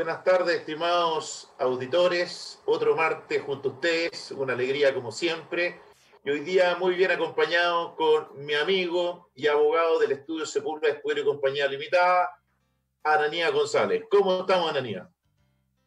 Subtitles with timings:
[0.00, 2.62] Buenas tardes, estimados auditores.
[2.64, 5.78] Otro martes junto a ustedes, una alegría como siempre.
[6.24, 11.20] Y hoy día muy bien acompañado con mi amigo y abogado del estudio Sepulveda Escuero
[11.20, 12.30] y Compañía Limitada,
[13.04, 14.04] Ananía González.
[14.10, 15.06] ¿Cómo estamos, Ananía?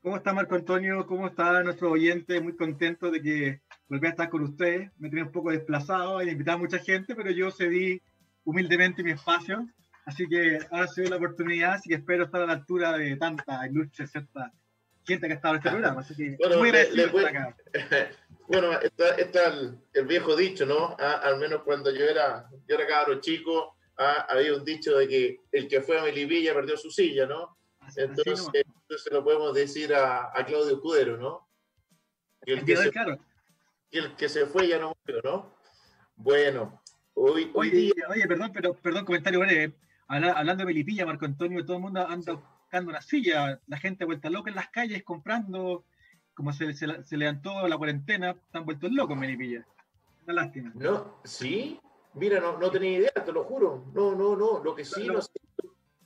[0.03, 1.07] ¿Cómo está Marco Antonio?
[1.07, 2.39] ¿Cómo está nuestro oyente?
[2.39, 4.91] Muy contento de que volví a estar con ustedes.
[4.99, 7.99] Me tenía un poco desplazado, he invitado a mucha gente, pero yo cedí
[8.43, 9.67] humildemente mi espacio
[10.05, 13.15] Así que ahora se dio la oportunidad, así que espero estar a la altura de
[13.15, 14.51] tanta ilustre cierta
[15.05, 16.01] gente que ha estado en este programa.
[16.01, 17.55] Así que bueno, muy le, acá.
[18.47, 19.47] bueno, está,
[19.93, 20.95] el, viejo dicho, ¿no?
[20.99, 25.07] Ah, al menos cuando yo era, yo era cabrón chico, ah, había un dicho de
[25.07, 27.57] que el que fue a Melipilla perdió su silla, ¿no?
[27.97, 31.49] entonces, entonces lo podemos decir a, a Claudio Escudero, ¿no?
[32.41, 33.19] Que el que, se, claro.
[33.91, 35.57] el que se fue ya no murió, ¿no?
[36.15, 36.81] Bueno,
[37.13, 37.93] hoy, hoy día...
[38.09, 39.73] Oye, perdón, pero perdón, comentario breve
[40.13, 44.29] hablando de Melipilla, Marco Antonio, todo el mundo anda buscando una silla, la gente vuelta
[44.29, 45.85] loca en las calles comprando,
[46.33, 49.67] como se, se, levantó la cuarentena, están vueltos locos en Melipilla.
[50.25, 50.71] Una lástima.
[50.75, 51.79] No, sí,
[52.13, 53.85] mira, no, no tenía idea, te lo juro.
[53.93, 55.31] No, no, no, lo que sí, no, sé,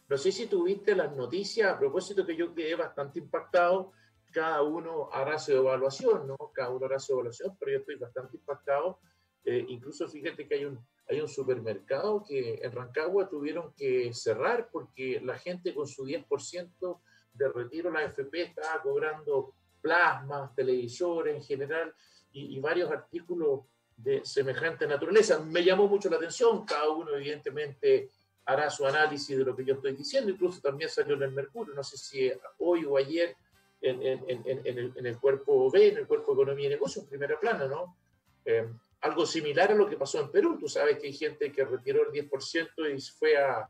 [0.07, 3.91] no sé si tuviste las noticias, a propósito que yo quedé bastante impactado,
[4.31, 6.37] cada uno hará su evaluación, ¿no?
[6.53, 8.99] Cada uno hará su evaluación, pero yo estoy bastante impactado.
[9.43, 14.69] Eh, incluso fíjate que hay un, hay un supermercado que en Rancagua tuvieron que cerrar
[14.71, 16.99] porque la gente con su 10%
[17.33, 21.93] de retiro la AFP estaba cobrando plasmas, televisores en general
[22.33, 23.61] y, varios artículos
[23.95, 25.39] de semejante naturaleza.
[25.39, 28.11] Me llamó mucho la atención, cada uno evidentemente
[28.45, 31.73] hará su análisis de lo que yo estoy diciendo, incluso también salió en el Mercurio,
[31.73, 33.35] no sé si hoy o ayer
[33.81, 37.09] en, en, en, el, en el, cuerpo B, en el cuerpo Economía y Negocios, en
[37.09, 37.97] primera plana, ¿no?
[38.45, 38.67] Eh,
[39.01, 40.57] algo similar a lo que pasó en Perú.
[40.59, 43.69] Tú sabes que hay gente que retiró el 10% y fue a,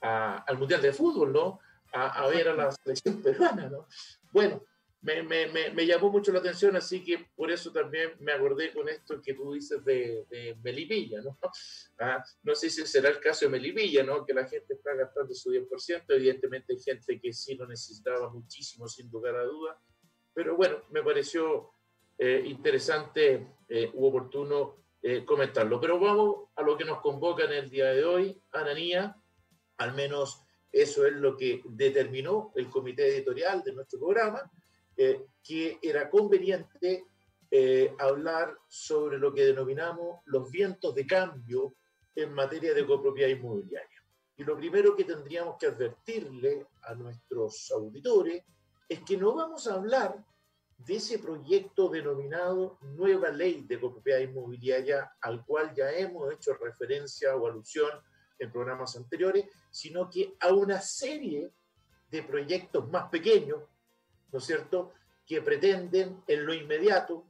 [0.00, 1.60] al Mundial de Fútbol, ¿no?
[1.92, 3.86] A, ver a la selección peruana, ¿no?
[4.30, 4.62] Bueno,
[5.00, 8.86] me, me, me, llamó mucho la atención, así que por eso también me acordé con
[8.88, 11.38] esto que tú dices de, de Melipilla, ¿no?
[11.98, 14.26] Ah, no sé si será el caso de Melipilla, ¿no?
[14.26, 18.86] Que la gente está gastando su 10%, evidentemente hay gente que sí lo necesitaba muchísimo,
[18.86, 19.80] sin lugar a duda,
[20.34, 21.70] pero bueno, me pareció
[22.18, 25.80] eh, interesante eh, u oportuno eh, comentarlo.
[25.80, 29.16] Pero vamos a lo que nos convoca en el día de hoy, Ananía,
[29.78, 34.50] al menos eso es lo que determinó el comité editorial de nuestro programa,
[34.96, 37.04] que era conveniente
[37.98, 41.74] hablar sobre lo que denominamos los vientos de cambio
[42.14, 44.02] en materia de copropiedad inmobiliaria.
[44.36, 48.42] Y lo primero que tendríamos que advertirle a nuestros auditores
[48.88, 50.22] es que no vamos a hablar
[50.78, 57.34] de ese proyecto denominado Nueva Ley de Propiedad Inmobiliaria, al cual ya hemos hecho referencia
[57.34, 57.90] o alusión
[58.38, 61.50] en programas anteriores, sino que a una serie
[62.10, 63.62] de proyectos más pequeños,
[64.32, 64.92] ¿no es cierto?,
[65.26, 67.26] que pretenden en lo inmediato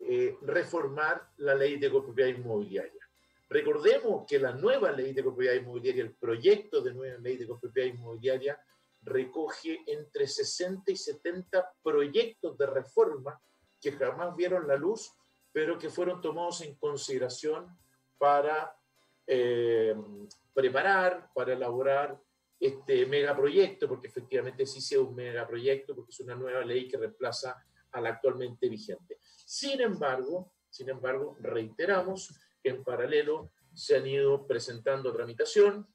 [0.00, 3.02] eh, reformar la ley de propiedad inmobiliaria.
[3.50, 7.88] Recordemos que la nueva ley de propiedad inmobiliaria, el proyecto de nueva ley de propiedad
[7.88, 8.58] inmobiliaria,
[9.04, 13.40] recoge entre 60 y 70 proyectos de reforma
[13.80, 15.12] que jamás vieron la luz,
[15.52, 17.76] pero que fueron tomados en consideración
[18.18, 18.74] para
[19.26, 19.94] eh,
[20.52, 22.18] preparar, para elaborar
[22.58, 27.62] este megaproyecto, porque efectivamente sí sea un megaproyecto, porque es una nueva ley que reemplaza
[27.92, 29.18] a la actualmente vigente.
[29.20, 35.86] Sin embargo, sin embargo, reiteramos que en paralelo se han ido presentando a tramitación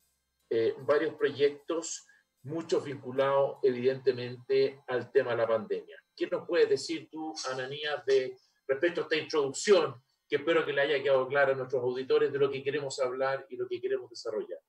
[0.50, 2.06] eh, varios proyectos
[2.44, 5.98] muchos vinculados evidentemente al tema de la pandemia.
[6.16, 8.36] ¿Qué nos puedes decir tú, Ananías, de
[8.68, 9.96] respecto a esta introducción,
[10.28, 13.46] que espero que le haya quedado clara a nuestros auditores de lo que queremos hablar
[13.50, 14.60] y lo que queremos desarrollar?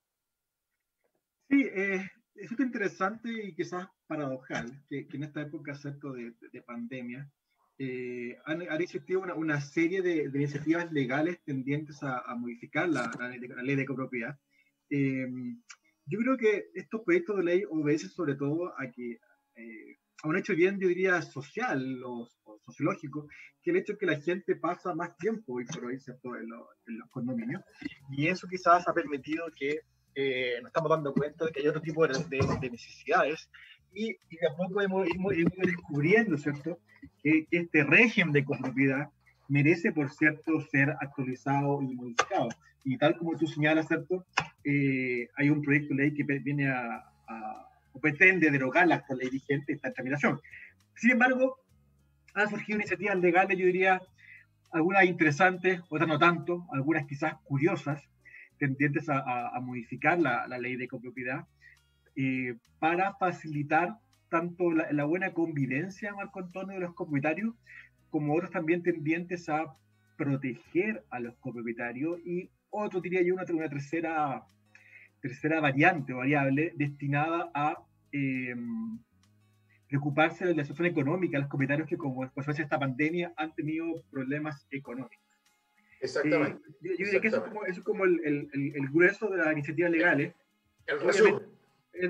[1.48, 6.12] Sí, eh, es interesante y quizás paradojal que, en esta época ¿cierto?
[6.12, 7.30] De, de pandemia
[7.82, 13.86] eh, han, existido una, serie de, iniciativas legales tendientes a, modificar la, la, ley de
[13.86, 14.38] copropiedad.
[14.90, 15.26] Eh,
[16.06, 19.18] yo creo que estos proyectos de ley obedecen sobre todo a que
[19.56, 22.28] eh, a un hecho bien, yo diría, social o,
[22.64, 23.26] sociológico,
[23.62, 26.36] que el hecho de que la gente pasa más tiempo hoy por hoy, ¿cierto?
[26.36, 27.62] En, los condominios,
[28.10, 29.80] y eso quizás ha permitido que
[30.14, 33.48] eh, nos estamos dando cuenta de que hay otro tipo de, necesidades,
[33.92, 36.78] y, y, de a poco hemos, ido descubriendo, ¿cierto?,
[37.22, 39.10] que, este régimen de copropiedad
[39.48, 42.48] merece, por cierto, ser actualizado y modificado.
[42.84, 44.24] Y tal como tú señalas, ¿cierto?
[44.64, 47.06] Eh, hay un proyecto de ley que viene a,
[47.92, 50.40] o pretende derogar la actual ley vigente, esta terminación.
[50.94, 51.58] Sin embargo,
[52.34, 54.02] han surgido iniciativas legales, yo diría,
[54.72, 58.02] algunas interesantes, otras no tanto, algunas quizás curiosas,
[58.58, 61.46] tendientes a, modificar la, ley de copropiedad
[62.14, 63.96] eh, para facilitar
[64.28, 67.54] tanto la, buena convivencia, Marco Antonio, de los copropietarios,
[68.10, 69.74] como otros también tendientes a
[70.16, 74.44] proteger a los copropietarios y otro, diría yo, una, una tercera,
[75.20, 77.76] tercera variante o variable destinada a
[78.12, 78.54] eh,
[79.88, 84.02] preocuparse de la situación económica los copropietarios que como consecuencia de esta pandemia han tenido
[84.10, 85.18] problemas económicos.
[86.00, 86.62] Exactamente.
[86.68, 89.38] Eh, yo, diría que eso es como, eso es como el, el, el, grueso de
[89.38, 90.34] las iniciativas legales.
[90.86, 90.98] El.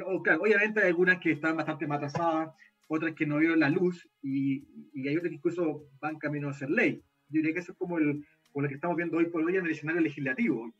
[0.05, 2.55] Obviamente, obviamente hay algunas que están bastante más atrasadas,
[2.87, 6.53] otras que no vieron la luz y, y, hay otras que incluso van camino a
[6.53, 7.03] ser ley.
[7.29, 9.57] Yo diría que eso es como, el, como lo que estamos viendo hoy por hoy
[9.57, 10.71] en el escenario legislativo.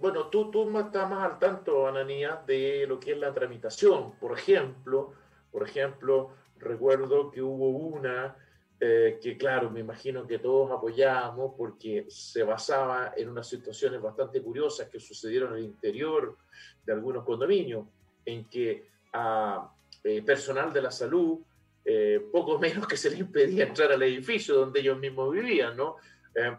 [0.00, 4.12] Bueno, tú, tú estás más al tanto, Ananía, de lo que es la tramitación.
[4.18, 5.12] Por ejemplo,
[5.52, 8.34] por ejemplo, recuerdo que hubo una
[8.80, 14.42] eh, que, claro, me imagino que todos apoyábamos porque se basaba en unas situaciones bastante
[14.42, 16.36] curiosas que sucedieron el interior
[16.84, 17.86] de algunos condominios,
[18.24, 19.70] en que a
[20.02, 21.38] eh, personal de la salud,
[21.84, 25.96] eh, poco menos que se le impedía entrar al edificio donde ellos mismos vivían, ¿no?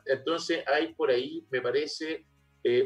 [0.05, 2.25] Entonces hay por ahí, me parece,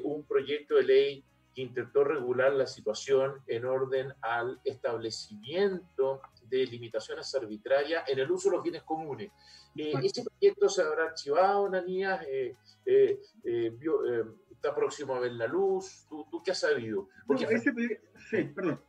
[0.04, 1.24] un proyecto de ley
[1.62, 8.56] intentó regular la situación en orden al establecimiento de limitaciones arbitrarias en el uso de
[8.56, 9.31] los bienes comunes.
[9.75, 12.24] Eh, ¿Ese proyecto se habrá archivado, Nanías?
[12.28, 12.56] Eh,
[12.86, 16.06] eh, eh, ¿Está próximo a ver la luz?
[16.10, 17.10] ¿Tú, tú qué has sabido?
[17.25, 17.72] Porque, no, ese,
[18.30, 18.81] sí, perdón.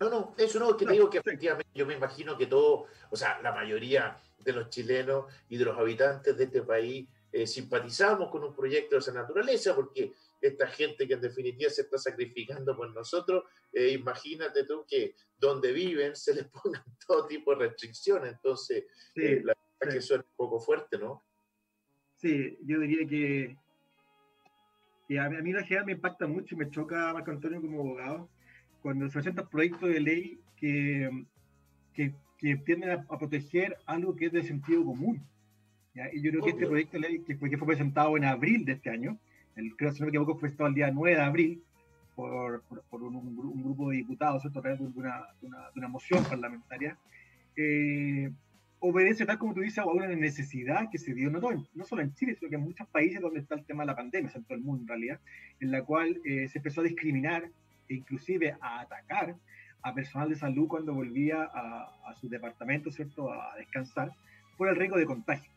[0.00, 3.16] No, no, eso no, que te digo que efectivamente yo me imagino que todo, o
[3.16, 7.08] sea, la mayoría de los chilenos y de los habitantes de este país
[7.44, 11.98] simpatizamos con un proyecto de esa naturaleza porque esta gente que en definitiva se está
[11.98, 17.68] sacrificando por nosotros, eh, imagínate tú que donde viven se les pongan todo tipo de
[17.68, 18.84] restricciones, entonces
[19.14, 21.22] eh, la verdad es que suena un poco fuerte, ¿no?
[22.16, 23.56] Sí, yo diría que,
[25.08, 28.30] que a, mí la general me impacta mucho y me choca Marco Antonio como abogado
[28.82, 31.26] cuando se presentan proyectos de ley que,
[31.94, 35.22] que, que tienden a, proteger algo que es de sentido común.
[36.12, 38.64] Y yo creo que este proyecto de ley que fue, que fue presentado en abril
[38.64, 39.18] de este año,
[39.56, 41.62] el, creo, si no me equivoco, fue estado el día 9 de abril
[42.14, 44.60] por, por, un, grupo de diputados, ¿cierto?
[44.60, 46.96] a través de una, una, una moción parlamentaria,
[47.56, 48.30] eh,
[48.78, 51.40] obedece, tal como tú dices, a una necesidad que se dio, no,
[51.74, 53.96] no solo en Chile, sino que en muchos países donde está el tema de la
[53.96, 55.20] pandemia, en todo el mundo en realidad,
[55.60, 57.50] en la cual eh, se empezó a discriminar
[57.88, 59.36] e inclusive a atacar
[59.82, 64.12] a personal de salud cuando volvía a, a su departamento, ¿cierto?, a descansar,
[64.56, 65.50] por el riesgo de contagio.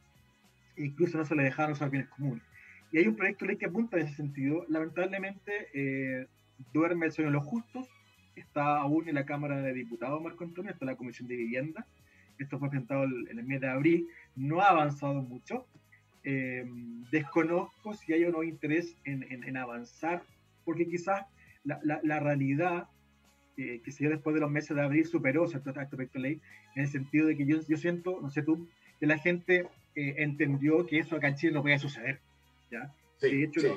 [0.76, 2.44] E incluso no se le dejaron usar bienes comunes.
[2.92, 4.66] Y hay un proyecto de ley que apunta en ese sentido.
[4.70, 6.28] Lamentablemente, eh,
[6.74, 7.88] duerme el sueño de los justos.
[8.36, 11.86] Está aún en la Cámara de Diputados, Marco Antonio, está en la Comisión de Vivienda.
[12.38, 14.08] Esto fue presentado en el mes de abril.
[14.36, 15.68] No ha avanzado mucho.
[16.24, 16.66] Eh,
[17.12, 20.24] desconozco si hay o no interés en, en, avanzar,
[20.64, 21.26] porque quizás
[21.66, 22.88] la, la, realidad
[23.58, 26.42] eh, que se dio después de los meses de abril superó proyecto de ley,
[26.76, 28.68] en el sentido de que yo, yo siento, no sé tú,
[29.00, 32.20] que la gente entendió que eso acá en Chile no puede suceder
[33.22, 33.70] de, hecho, de,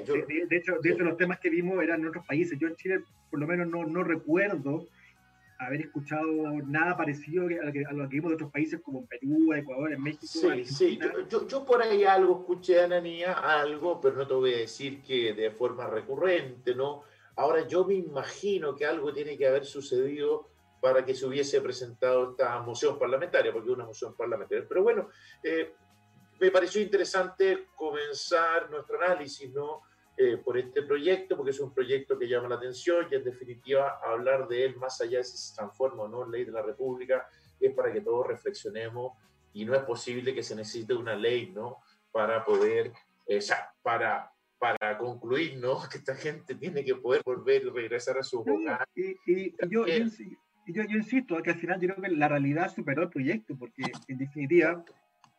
[0.56, 2.58] hecho, de, hecho, los temas que vimos eran en otros países.
[2.58, 3.00] Yo en Chile,
[3.30, 4.86] por lo menos, no, no recuerdo
[5.58, 6.26] haber escuchado
[6.66, 9.52] nada parecido a lo, que, a lo que vimos de otros países como en Perú,
[9.54, 10.26] Ecuador, en México.
[10.26, 10.98] Sí, sí,
[11.30, 15.32] yo, yo, por ahí algo escuché, Ananía, algo, pero no te voy a decir que
[15.32, 17.04] de forma recurrente, ¿no?
[17.36, 20.48] Ahora yo me imagino que algo tiene que haber sucedido
[20.80, 24.66] para que se hubiese presentado esta moción parlamentaria, porque es una moción parlamentaria.
[24.68, 25.08] Pero bueno,
[25.42, 25.74] eh,
[26.40, 29.82] me pareció interesante comenzar nuestro análisis ¿no?
[30.18, 34.00] Eh, por este proyecto, porque es un proyecto que llama la atención y en definitiva
[34.02, 36.62] hablar de él más allá de si se transforma o no en ley de la
[36.62, 37.28] República
[37.60, 39.12] es para que todos reflexionemos
[39.52, 41.82] y no es posible que se necesite una ley ¿no?
[42.12, 42.92] para poder,
[43.26, 43.40] eh,
[43.82, 45.78] para, para concluir ¿no?
[45.90, 48.86] que esta gente tiene que poder volver y regresar a su hogar.
[48.94, 53.56] Y, yo, yo, insisto que al final yo creo que la realidad superó el proyecto,
[53.56, 54.84] porque en definitiva...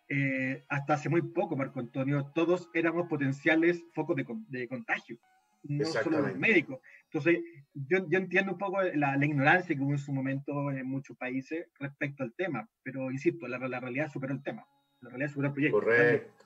[0.09, 5.17] Eh, hasta hace muy poco, Marco Antonio, todos éramos potenciales focos de, contagio,
[5.63, 6.79] no solo los médicos.
[7.11, 7.39] Entonces,
[7.73, 12.23] yo, entiendo un poco la, ignorancia que hubo en su momento en muchos países respecto
[12.23, 14.65] al tema, pero insisto, la, realidad superó el tema,
[15.01, 15.79] la realidad superó el proyecto.
[15.79, 16.36] Correcto.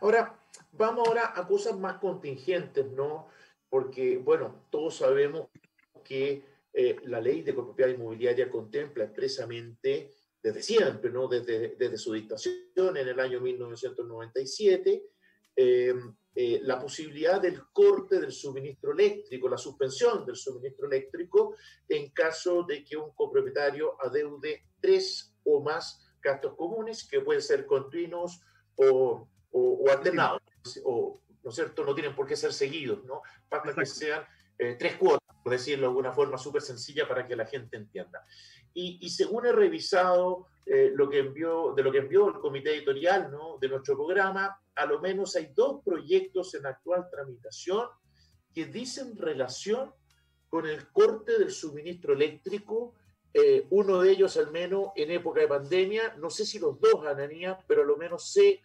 [0.00, 0.38] Ahora,
[0.72, 3.28] vamos ahora a cosas más contingentes, ¿no?
[3.68, 5.48] Porque, bueno, todos sabemos
[6.04, 10.10] que eh, la ley de propiedad inmobiliaria contempla expresamente
[10.42, 11.26] desde siempre, ¿no?
[11.26, 15.02] desde, desde su dictación en el año 1997,
[15.56, 21.56] em, eh, la posibilidad del corte del suministro eléctrico, la suspensión del suministro eléctrico
[21.88, 27.64] en caso de que un copropietario adeude tres o más gastos comunes que pueden ser
[27.64, 28.42] continuos
[28.76, 30.42] o, o, alternados,
[30.84, 31.84] o, ¿no es cierto?
[31.84, 33.22] No tienen por qué ser seguidos, ¿no?
[33.48, 34.22] Para que sean
[34.58, 38.26] eh, tres cuotas, por decirlo de alguna forma súper sencilla para que la gente entienda.
[38.74, 43.30] y, según he revisado eh, lo que envió, de lo que envió el comité editorial
[43.30, 43.56] ¿no?
[43.60, 47.86] de nuestro programa, a lo menos hay dos proyectos en actual tramitación
[48.52, 49.94] que dicen relación
[50.48, 52.94] con el corte del suministro eléctrico,
[53.32, 57.06] eh, uno de ellos al menos en época de pandemia, no sé si los dos,
[57.06, 58.60] Ananía, pero a lo menos sé,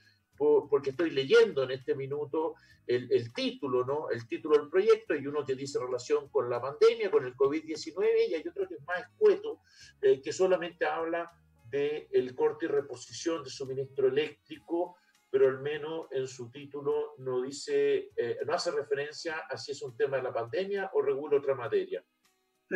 [0.69, 2.55] porque estoy leyendo en este minuto
[2.87, 4.09] el, título, ¿no?
[4.09, 8.29] El título del proyecto, y uno que dice relación con la pandemia, con el COVID-19,
[8.29, 9.59] y hay otro que es más escueto,
[10.01, 11.31] eh, que solamente habla
[11.69, 14.97] del el corte y reposición de suministro eléctrico
[15.31, 19.81] pero al menos en su título no dice, eh, no hace referencia a si es
[19.81, 22.03] un tema de la pandemia o regula otra materia.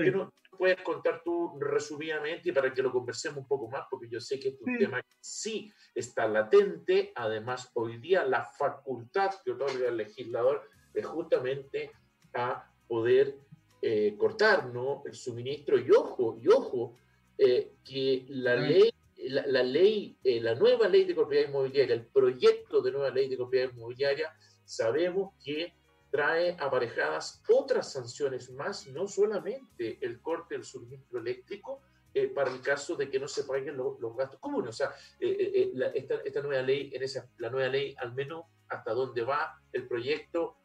[0.03, 3.85] ¿Qué nos puedes contar tú resumidamente y para que lo conversemos un poco más?
[3.89, 7.11] Porque yo sé que es un tema que sí está latente.
[7.15, 11.91] Además, hoy día la facultad que otorga el legislador es justamente
[12.33, 13.37] a poder
[13.81, 15.03] eh, cortar ¿no?
[15.05, 15.79] el suministro.
[15.79, 16.97] Y ojo, y ojo,
[17.37, 18.91] eh, que la ley
[19.29, 23.37] la, ley, eh, la nueva ley de propiedad inmobiliaria, el proyecto de nueva ley de
[23.37, 24.33] propiedad inmobiliaria,
[24.63, 25.73] sabemos que
[26.15, 31.81] trae aparejadas otras sanciones más, no solamente el corte del suministro eléctrico,
[32.13, 34.69] eh, para el caso de que no se paguen los, gastos comunes.
[34.69, 38.93] O sea, eh, esta, esta, nueva ley, en esa, la nueva ley, al menos hasta
[38.93, 40.55] donde va el proyecto,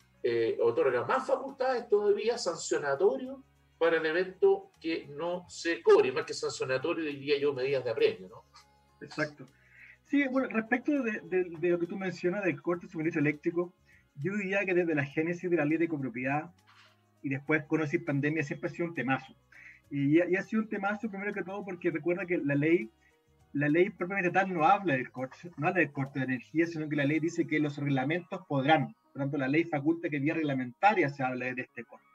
[0.63, 3.39] otorga más facultades todavía sancionatorios
[3.79, 8.29] para el evento que no se cobre, más que sancionatorio, diría yo, medidas de apremio,
[8.29, 8.45] ¿no?
[9.01, 9.47] Exacto.
[10.11, 13.73] Sí, bueno, respecto de, lo que tú mencionas del corte de suministro eléctrico,
[14.23, 16.51] yo diría que desde la génesis de la ley de copropiedad
[17.23, 19.35] y después conocer pandemia siempre ha sido un temazo.
[19.91, 22.89] Y, ha sido un temazo primero que todo porque recuerda que la ley,
[23.53, 26.89] la ley propiamente tal no habla del corte, no habla del corte de energía, sino
[26.89, 28.95] que la ley dice que los reglamentos podrán.
[29.13, 32.07] Por tanto, la ley faculta que vía reglamentaria se habla de este corte.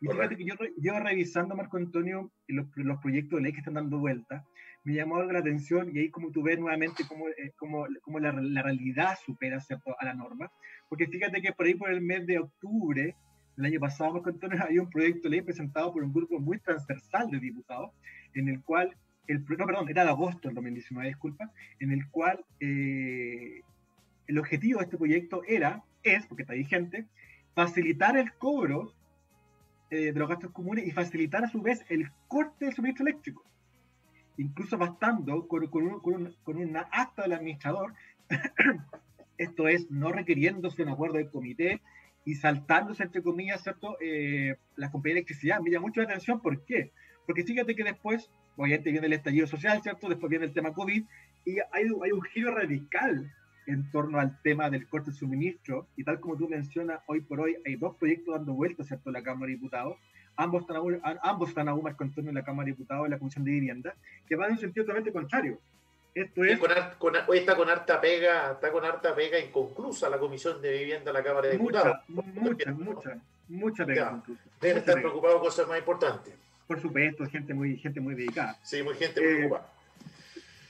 [0.00, 3.74] Y fíjate que yo, yo revisando, Marco Antonio, los, los proyectos de ley que están
[3.74, 4.44] dando vuelta,
[4.84, 8.32] me llamó la atención y ahí como tú ves nuevamente cómo, eh, cómo, cómo la,
[8.32, 9.94] la, realidad supera ¿cierto?
[9.98, 10.50] a la norma.
[10.88, 13.16] Porque fíjate que por ahí por el mes de octubre
[13.56, 16.58] del año pasado, Marco Antonio, había un proyecto de ley presentado por un grupo muy
[16.58, 17.90] transversal de diputados,
[18.34, 18.96] en el cual,
[19.26, 23.60] el, no, perdón, era de agosto del 2019, disculpa, en el cual eh,
[24.26, 27.06] el objetivo de este proyecto era, es, porque está vigente,
[27.54, 28.94] facilitar el cobro
[29.90, 33.44] eh, de los gastos comunes y facilitar a su vez el corte del suministro eléctrico.
[34.38, 37.94] Incluso bastando con, con, un, con, con una acta del administrador,
[39.38, 41.80] esto es, no requiriéndose un acuerdo del comité
[42.24, 43.96] y saltándose, entre comillas, ¿cierto?
[44.00, 45.60] Eh, compañías de electricidad.
[45.60, 46.92] Me llama mucho la atención, ¿por qué?
[47.26, 50.08] Porque fíjate que después, obviamente viene el estallido social, ¿cierto?
[50.08, 51.04] Después viene el tema COVID
[51.44, 53.32] y hay, hay un giro radical
[53.66, 57.40] en torno al tema del corte de suministro, y tal como tú mencionas, hoy por
[57.40, 59.10] hoy hay dos proyectos dando vueltas ¿cierto?
[59.10, 59.98] la Cámara de Diputados,
[60.36, 63.18] ambos están, aún, ambos están aún más contorno en la Cámara de Diputados, en la
[63.18, 63.94] Comisión de Vivienda,
[64.26, 65.58] que van en un sentido totalmente contrario.
[66.14, 66.60] Esto es...
[67.26, 71.12] hoy está con harta pega, está con harta pega inconclusa la Comisión de Vivienda de
[71.12, 71.96] la Cámara de Diputados.
[72.08, 74.22] Mucha, mucha, mucha, pega
[74.60, 76.34] Deben estar preocupados por cosas más importantes.
[76.66, 78.58] Por supuesto, gente muy, gente muy dedicada.
[78.62, 79.72] Sí, muy gente muy eh, preocupada.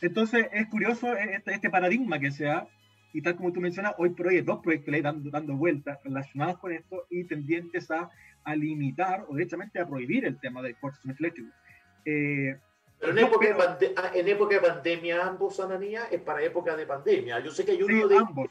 [0.00, 2.66] Entonces es curioso este, este paradigma que se ha
[3.12, 5.54] y tal como tú mencionas, hoy por hoy hay dos proyectos de ley dando, dando
[5.54, 8.10] vueltas relacionados con esto y tendientes a,
[8.44, 11.50] a, limitar o directamente a prohibir el tema del corte eléctrico.
[12.04, 12.56] Eh,
[12.98, 16.86] pero en época, de ah, en época, de pandemia, ambos, Ananía, es para época de
[16.86, 17.40] pandemia.
[17.40, 18.48] Yo sé que hay uno de ambos.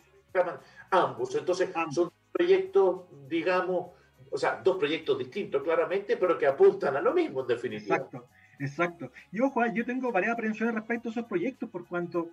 [0.90, 1.36] Ambos.
[1.36, 3.92] Entonces, son proyectos, digamos,
[4.30, 7.96] o sea, dos proyectos distintos, claramente, pero que apuntan a lo mismo, en definitiva.
[7.96, 8.28] Exacto,
[8.60, 9.12] exacto.
[9.32, 12.30] Y ojo, yo tengo varias aprensiones respecto a esos proyectos, por cuanto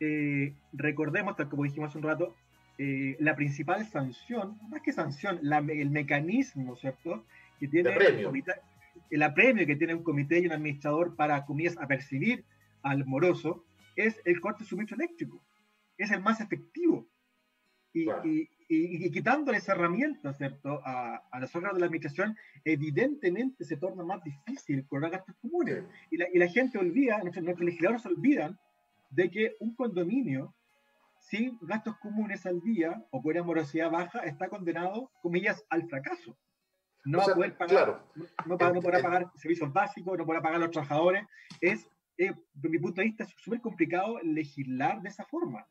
[0.00, 2.34] eh, recordemos, tal como dijimos hace un rato,
[2.78, 7.24] eh, la principal sanción, más que sanción, el mecanismo, ¿cierto?
[7.58, 8.44] Que tiene el,
[9.10, 12.44] el apremio que tiene un comité y un administrador para, comillas, apercibir
[12.82, 13.64] al moroso,
[13.96, 15.42] es el corte de suministro eléctrico.
[15.96, 17.08] Es el más efectivo.
[17.94, 20.82] Y, y, y, quitándole esa herramienta, ¿cierto?
[20.84, 25.82] A, a los órganos de la administración, evidentemente se torna más difícil cobrar gastos comunes.
[26.10, 28.58] Y, la, y la gente olvida, nuestros, nuestros legisladores olvidan
[29.10, 30.54] de que un condominio
[31.20, 36.36] sin gastos comunes al día o con una morosidad baja está condenado, comillas, al fracaso.
[37.04, 38.04] No va a poder pagar,
[38.46, 41.24] no, podrá pagar servicios básicos, no podrá pagar a los trabajadores.
[41.60, 45.66] Es, eh, desde mi punto de vista, súper complicado legislar de esa forma.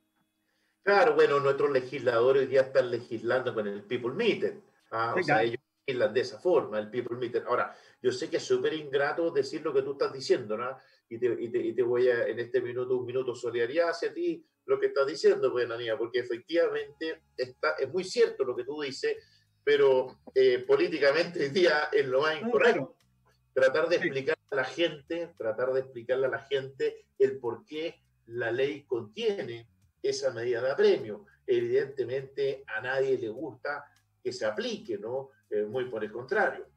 [0.83, 4.61] Claro, bueno, nuestros legisladores ya están legislando con el People Meter.
[4.91, 7.43] Ah, o sea, ellos legislan de esa forma, el People Meter.
[7.47, 10.77] Ahora, yo sé que es súper ingrato decir lo que tú estás diciendo, ¿no?
[11.09, 14.79] Y te, y, te, voy a, en este minuto, un minuto solidaridad hacia ti, lo
[14.79, 19.17] que estás diciendo, pues, Anania, porque efectivamente está, es muy cierto lo que tú dices,
[19.63, 22.95] pero eh, políticamente hoy día es lo más incorrecto.
[23.53, 28.01] Tratar de explicar a la gente, tratar de explicarle a la gente el por qué
[28.27, 29.69] la ley contiene
[30.01, 31.25] esa medida de apremio.
[31.47, 33.85] Evidentemente a nadie le gusta
[34.23, 35.29] que se aplique, ¿no?
[35.49, 36.67] Eh, muy por el contrario.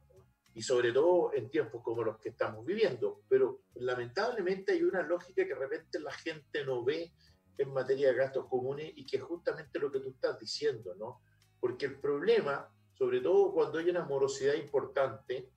[0.59, 3.21] Y sobre todo en tiempos como los que estamos viviendo.
[3.29, 7.13] Pero lamentablemente hay una lógica que de repente la gente no ve
[7.57, 11.21] en materia de gastos comunes y que es justamente lo que tú estás diciendo, ¿no?
[11.61, 15.49] Porque el problema, sobre todo cuando hay una morosidad importante,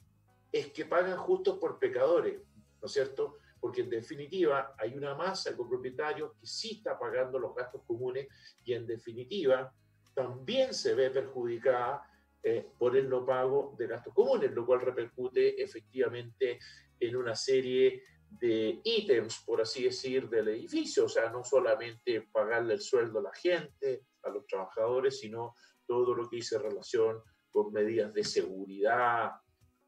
[0.53, 2.41] es que pagan justos por pecadores,
[2.81, 3.39] ¿no es cierto?
[3.59, 8.29] Porque en definitiva hay una masa de copropietarios que sí está pagando los gastos comunes
[8.63, 9.75] y en definitiva
[10.15, 12.05] también se ve perjudicada
[12.43, 16.59] eh, por el no pago de gastos comunes, lo cual repercute efectivamente
[16.99, 21.05] en una serie de ítems, por así decir, del edificio.
[21.05, 25.55] O sea, no solamente pagarle el sueldo a la gente, a los trabajadores, sino
[25.87, 27.21] todo lo que dice relación
[27.51, 29.33] con medidas de seguridad,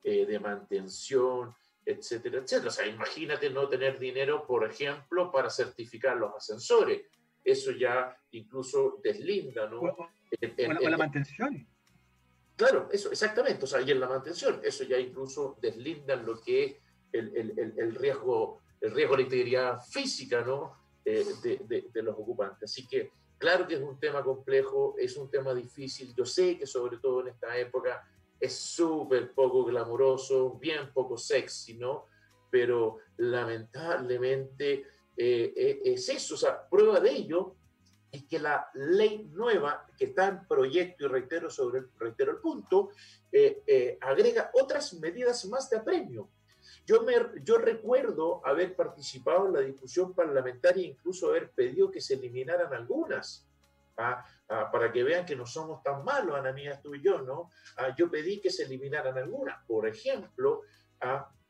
[0.02, 2.68] eh, de mantención, etcétera, etcétera.
[2.68, 7.02] O sea, imagínate no tener dinero, por ejemplo, para certificar los ascensores.
[7.42, 9.80] Eso ya incluso deslinda, ¿no?
[9.80, 10.08] O,
[10.88, 11.66] la, mantención.
[12.56, 13.64] Claro, eso, exactamente.
[13.64, 16.76] O sea, y en la mantención, eso ya incluso deslinda lo que es
[17.12, 20.76] el, riesgo, el riesgo de la integridad física, ¿no?
[21.04, 22.70] Eh, de, los ocupantes.
[22.70, 26.14] Así que, claro que es un tema complejo, es un tema difícil.
[26.14, 28.08] Yo sé que sobre todo en esta época
[28.38, 32.06] es súper poco glamuroso, bien poco sexy, ¿no?
[32.50, 37.56] Pero lamentablemente eh, eh, es eso, o sea, prueba de ello
[38.14, 42.90] es que la ley nueva que está en proyecto, y reitero, sobre reitero el punto,
[43.32, 46.30] eh, agrega otras medidas más de apremio.
[46.86, 52.14] Yo, me, yo recuerdo haber participado en la discusión parlamentaria, incluso haber pedido que se
[52.14, 53.46] eliminaran algunas.
[53.96, 54.24] ¿ah?
[54.48, 57.50] Ah, para que vean que no somos tan malos, Ana Mía, tú y yo, ¿no?
[57.78, 60.62] Ah, yo pedí que se eliminaran algunas, por ejemplo,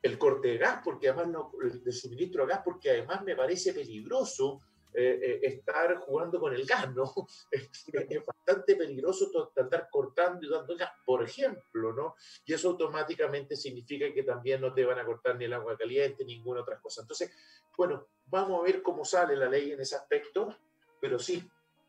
[0.01, 3.73] el corte de gas, porque además no, el suministro de gas, porque además me parece
[3.73, 4.61] peligroso
[4.97, 7.11] eh, eh, estar jugando con el gas, ¿no?
[7.51, 7.85] es,
[8.25, 12.15] bastante peligroso andar cortando y dando gas, por ejemplo, ¿no?
[12.45, 16.23] Y eso automáticamente significa que también no te van a cortar ni el agua caliente,
[16.23, 17.01] ni ninguna otra cosa.
[17.01, 17.31] Entonces,
[17.77, 20.55] bueno, vamos a ver cómo sale la ley en ese aspecto,
[21.01, 21.43] pero sí,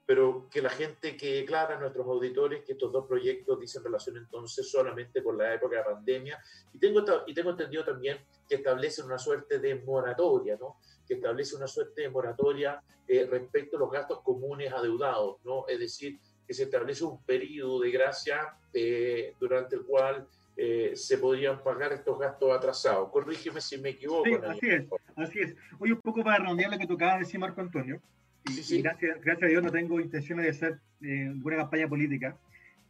[0.07, 4.71] pero que la gente que clara, nuestros auditores, que estos dos proyectos dicen relación entonces
[4.71, 6.41] solamente con la época de pandemia.
[6.73, 10.77] Y tengo, y tengo entendido también que establecen una suerte de moratoria, ¿no?
[11.09, 15.67] Que establece una suerte de moratoria eh, respecto a los gastos comunes adeudados, ¿no?
[15.67, 21.19] Es decir, que se establece un periodo de gracia eh, durante el cual eh, se
[21.19, 23.11] podrían pagar estos gastos atrasados.
[23.11, 24.25] Corrígeme si me equivoco.
[24.25, 24.85] Sí, así es,
[25.17, 25.57] así es.
[25.81, 28.01] Hoy un poco para redondear lo que tocaba decir Marco Antonio.
[28.49, 32.37] Y, gracias, gracias, a Dios no tengo intenciones de hacer eh, buena campaña política.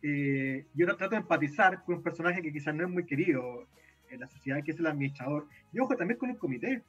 [0.03, 3.67] Eh, yo trato de empatizar con un personaje que quizás no es muy querido
[4.11, 5.49] en la sociedad, que es el administrador.
[5.73, 6.83] Y ojo, también con el comité,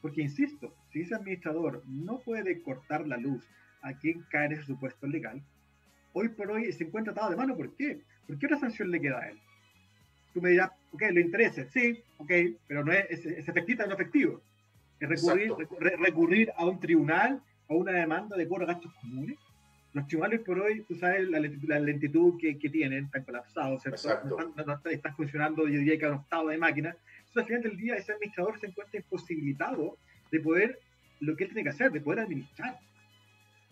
[0.00, 3.44] porque insisto, si ese administrador no puede cortar la luz
[3.82, 5.42] a quien cae en ese supuesto legal,
[6.12, 7.56] hoy por hoy se encuentra atado de mano.
[7.56, 8.00] ¿Por qué?
[8.26, 9.38] ¿Por qué otra sanción le queda a él?
[10.32, 12.30] Tú me dirás, ok, lo interesa, sí, ok,
[12.66, 14.40] pero no es, es, es efectivo, no efectivo.
[15.00, 15.52] Es recurrir,
[15.98, 17.42] recurrir a un tribunal
[17.76, 19.38] una demanda de cobro gastos comunes.
[19.92, 25.14] Los tribunales por hoy, tú sabes la, lentitud que, que, tienen, están colapsados, No, están,
[25.14, 26.96] funcionando, yo diría que a un octavo de máquina.
[27.18, 29.98] Entonces, al final del día, ese administrador se encuentra imposibilitado
[30.30, 30.80] de poder,
[31.20, 32.78] lo que él tiene que hacer, de poder administrar.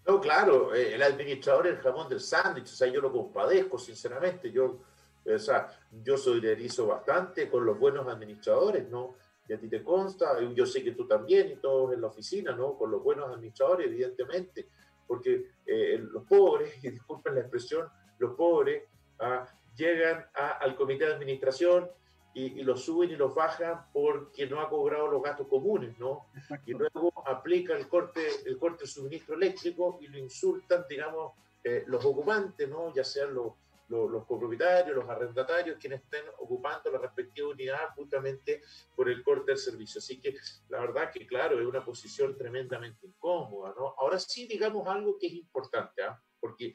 [0.06, 3.78] No, claro, eh, el administrador es el jamón del sándwich, o sea, yo lo compadezco,
[3.78, 4.52] sinceramente.
[4.52, 4.80] Yo,
[5.24, 5.68] o sea,
[6.04, 9.14] yo solidarizo bastante con los buenos administradores, ¿no?
[9.50, 12.52] Y a ti te consta, yo sé que tú también y todos en la oficina,
[12.52, 12.78] ¿no?
[12.78, 14.68] Con los buenos administradores, evidentemente,
[15.08, 17.88] porque eh, los pobres, y disculpen la expresión,
[18.20, 18.84] los pobres
[19.18, 21.90] ah, llegan al comité de administración
[22.32, 26.26] y, los suben y los bajan porque no ha cobrado los gastos comunes, ¿no?
[26.64, 31.32] Y luego aplica el corte, el corte de suministro eléctrico y lo insultan, digamos,
[31.64, 32.94] eh, los ocupantes, ¿no?
[32.94, 33.54] Ya sean los
[33.90, 38.62] los, copropietarios, los arrendatarios, quienes estén ocupando la respectiva unidad justamente
[38.94, 39.98] por el corte del servicio.
[39.98, 40.36] Así que
[40.68, 43.74] la verdad que, claro, es una posición tremendamente incómoda.
[43.76, 43.94] ¿no?
[43.98, 46.20] Ahora sí, digamos algo que es importante, ¿ah?
[46.38, 46.72] porque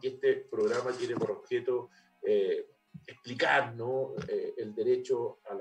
[0.00, 1.90] que este programa tiene por objeto
[2.22, 2.68] eh,
[3.06, 4.14] explicar ¿no?
[4.28, 5.54] Eh, el derecho a,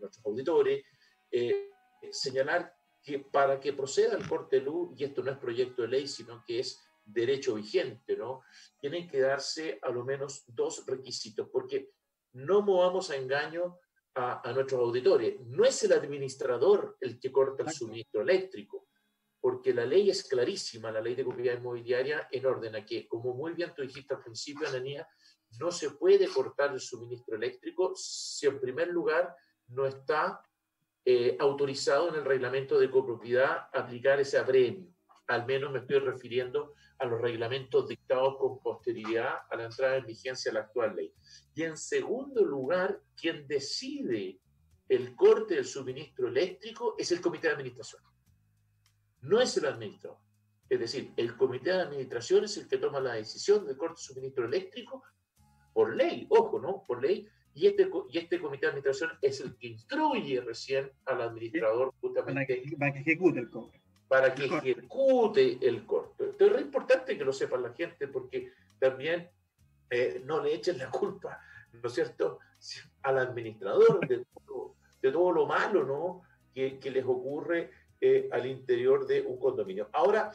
[0.00, 0.82] nuestros auditores,
[1.30, 1.70] eh,
[2.10, 5.88] señalar que para que proceda el corte de luz, y esto no es proyecto de
[5.88, 6.80] ley, sino que es
[7.12, 8.42] derecho vigente, ¿no?
[8.78, 11.90] Tienen que darse a lo menos dos requisitos, porque
[12.32, 13.78] no movamos a engaño
[14.14, 15.40] a, nuestros auditores.
[15.46, 18.88] No es el administrador el que corta el suministro eléctrico,
[19.40, 23.34] porque la ley es clarísima, la ley de propiedad inmobiliaria, en orden a que, como
[23.34, 25.08] muy bien tú dijiste al principio, Ananía,
[25.58, 29.34] no se puede cortar el suministro eléctrico si en primer lugar
[29.68, 30.44] no está
[31.04, 34.92] eh, autorizado en el reglamento de copropiedad aplicar ese apremio.
[35.30, 40.06] Al menos me estoy refiriendo a los reglamentos dictados con posterioridad a la entrada en
[40.06, 41.14] vigencia de la actual ley.
[41.54, 44.40] Y en segundo lugar, quien decide
[44.88, 48.02] el corte del suministro eléctrico es el comité de administración.
[49.20, 50.18] No es el administrador.
[50.68, 54.14] Es decir, el comité de administración es el que toma la decisión del corte del
[54.14, 55.04] suministro eléctrico
[55.72, 56.82] por ley, ojo, ¿no?
[56.88, 57.28] Por ley.
[57.54, 62.66] Y este, y este comité de administración es el que instruye recién al administrador justamente.
[62.76, 63.79] Para que, ejecute el corte.
[64.10, 66.24] Para que ejecute el corte.
[66.24, 69.30] Entonces es importante que lo sepa la gente porque también
[69.88, 71.40] eh, no le echen la culpa,
[71.72, 72.40] ¿no es cierto?,
[73.02, 77.70] al administrador de todo, de todo lo malo, ¿no?, que, que les ocurre
[78.00, 79.88] eh, al interior de un condominio.
[79.92, 80.32] Ahora,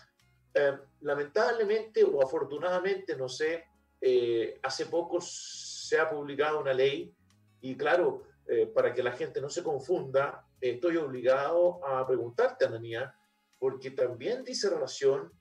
[0.53, 3.65] eh, lamentablemente o afortunadamente, no sé,
[3.99, 7.13] eh, hace poco se ha publicado una ley
[7.59, 13.14] y claro, eh, para que la gente no se confunda, estoy obligado a preguntarte, Ananía,
[13.59, 15.31] porque también dice relación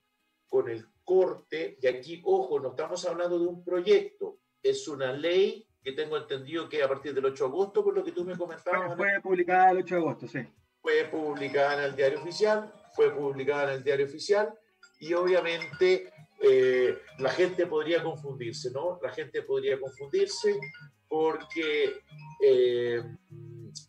[0.47, 5.67] con el corte, y aquí, ojo, no estamos hablando de un proyecto, es una ley
[5.83, 8.35] que tengo entendido que a partir del 8 de agosto, por lo que tú me
[8.35, 8.95] comentabas.
[8.97, 10.39] Fue, publicada el 8 de agosto, sí.
[10.81, 14.57] Fue publicada en el diario oficial, fue publicada en el diario oficial,
[14.99, 18.99] y obviamente eh, la gente podría confundirse, ¿no?
[19.01, 20.59] La gente podría confundirse
[21.07, 22.01] porque
[22.41, 23.03] eh,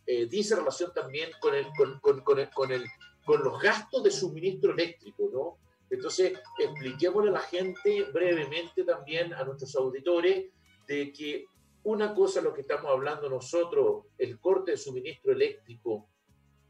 [0.07, 2.85] eh, dice relación también con, el, con, con, con, el, con, el,
[3.27, 5.59] con los gastos de suministro eléctrico, ¿no?
[5.91, 10.47] Entonces, expliquémosle a la gente brevemente también a nuestros auditores
[10.87, 11.45] de que
[11.83, 16.09] una cosa lo que estamos hablando nosotros, el corte de suministro eléctrico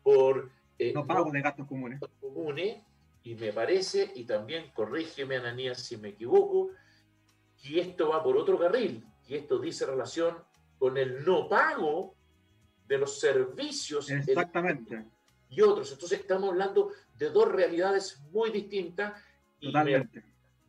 [0.03, 0.51] por...
[0.95, 2.01] no pago de gastos comunes.
[2.21, 2.83] comunes
[3.23, 6.71] y me parece, y también corrígeme Ananías si me equivoco,
[7.65, 10.37] y esto va por otro carril, y esto dice relación
[10.79, 12.15] con el no pago
[12.87, 15.16] de los servicios Exactamente.
[15.49, 15.93] Y otros.
[15.93, 19.21] Entonces estamos hablando de dos realidades muy distintas
[19.61, 19.73] y,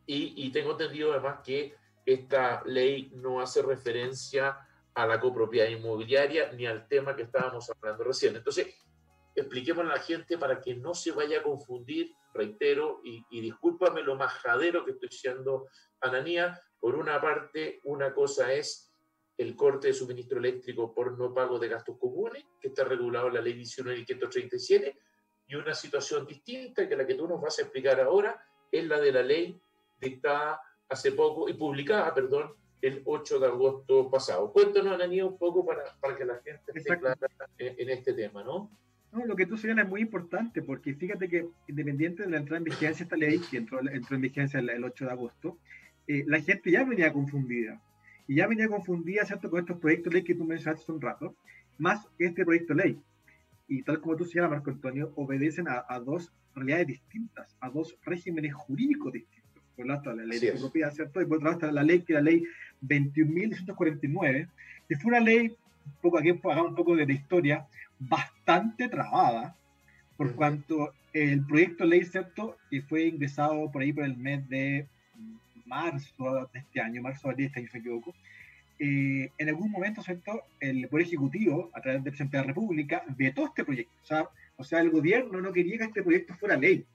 [0.05, 4.57] y, tengo entendido además que esta ley no hace referencia
[4.93, 8.35] a la copropiedad inmobiliaria ni al tema que estábamos hablando recién.
[8.35, 8.67] Entonces,
[9.35, 14.01] expliquemos a la gente para que no se vaya a confundir reitero, y, y discúlpame
[14.01, 15.67] lo majadero que estoy siendo,
[15.99, 18.86] Ananía, por una parte, una cosa es
[19.37, 23.35] el corte de suministro eléctrico por no pago de gastos comunes, que está regulado en
[23.35, 24.97] la ley 19.537,
[25.47, 28.99] y una situación distinta que la que tú nos vas a explicar ahora es la
[28.99, 29.59] de la ley
[29.99, 34.51] dictada hace poco y publicada, perdón, el 8 de agosto pasado.
[34.51, 37.17] Cuéntanos, Ananía, un poco para, para que la gente esté clara
[37.57, 38.69] en este tema, ¿no?
[39.11, 42.57] No, lo que tú señalas es muy importante porque fíjate que independiente de la entrada
[42.57, 45.57] en vigencia esta ley, que entró, entró en vigencia el, 8 de agosto,
[46.07, 47.81] eh, la gente ya venía confundida.
[48.27, 51.01] Y ya venía confundida, ¿cierto?, con estos proyectos de ley que tú mencionaste hace un
[51.01, 51.35] rato,
[51.77, 53.01] más este proyecto de ley.
[53.67, 58.53] Y tal como tú señalas, Marco Antonio, obedecen a, dos realidades distintas, a dos regímenes
[58.53, 59.63] jurídicos distintos.
[59.75, 61.21] Por un lado, la ley de propiedad, ¿cierto?
[61.21, 62.43] Y por otro lado, la ley que es la ley
[62.81, 64.49] 21.249,
[64.89, 67.67] que fue una ley, un poco aquí hagamos un poco de, de historia,
[67.99, 69.55] bastante trabada,
[70.17, 72.57] por cuanto el proyecto ley, ¿cierto?
[72.71, 74.87] Y fue ingresado por ahí por el mes de
[75.67, 78.15] marzo de este año, marzo de este año, si me equivoco.
[78.79, 80.43] Eh, en algún momento, ¿cierto?
[80.59, 83.93] El Poder Ejecutivo, a través del presidente de la República, vetó este proyecto.
[84.03, 86.85] O sea, o sea, el gobierno no quería que este proyecto fuera ley.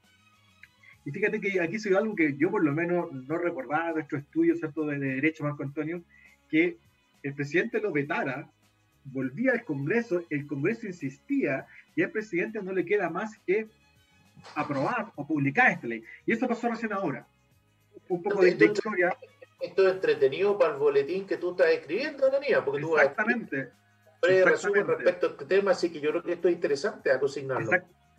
[1.05, 3.95] Y fíjate que aquí se dio algo que yo por lo menos no recordaba de
[3.95, 6.03] nuestro estudio, ¿cierto?, de, de Derecho, Marco Antonio,
[6.49, 6.77] que
[7.23, 8.49] el presidente lo vetara
[9.05, 13.67] volvía al Congreso, el Congreso insistía y al presidente no le queda más que
[14.55, 16.03] aprobar o publicar esta ley.
[16.27, 17.27] Y eso pasó recién ahora.
[18.13, 19.17] Un poco de, historia.
[19.59, 23.71] Esto es entretenido para el boletín que tú estás escribiendo, Daniela, porque tú Exactamente.
[24.21, 27.71] Resumen respecto a este tema, así que yo creo que esto es interesante a consignarlo.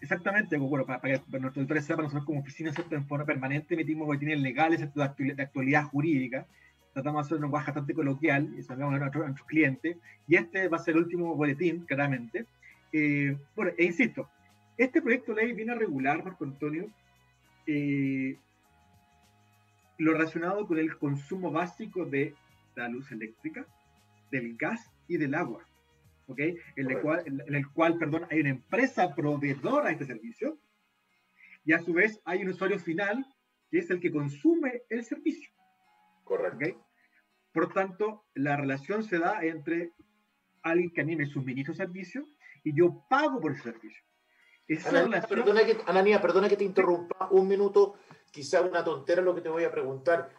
[0.01, 3.73] exactamente, pues, bueno, para, para que nuestros auditores sepan, nosotros como oficina en forma permanente
[3.75, 6.45] emitimos boletines legales de actualidad jurídica,
[6.93, 9.97] tratamos de hacer un lenguaje bastante coloquial y sabemos a nuestros, clientes.
[10.27, 12.47] Y este va a ser el último boletín, claramente.
[12.91, 14.27] Eh, bueno, e insisto,
[14.77, 16.89] este proyecto de ley viene a regular, Marco Antonio,
[17.65, 18.38] eh,
[19.97, 22.36] lo relacionado con el consumo básico de
[22.75, 23.65] la luz eléctrica,
[24.32, 25.65] del gas y del agua.
[26.27, 26.39] ¿ok?
[26.75, 30.58] En, el cual, en el cual perdón, hay una empresa proveedora de este servicio
[31.65, 33.25] y a su vez hay un usuario final
[33.69, 35.51] que es el que consume el servicio.
[36.23, 36.86] Correcto.
[37.51, 39.91] Por tanto, la relación se da entre
[40.63, 42.25] alguien que a mí me suministra servicio
[42.63, 44.01] y yo pago por ese servicio.
[44.86, 45.75] Ananía, perdona que,
[46.19, 47.95] perdona que te interrumpa un minuto,
[48.34, 50.30] quizá una tontera lo que te voy a preguntar.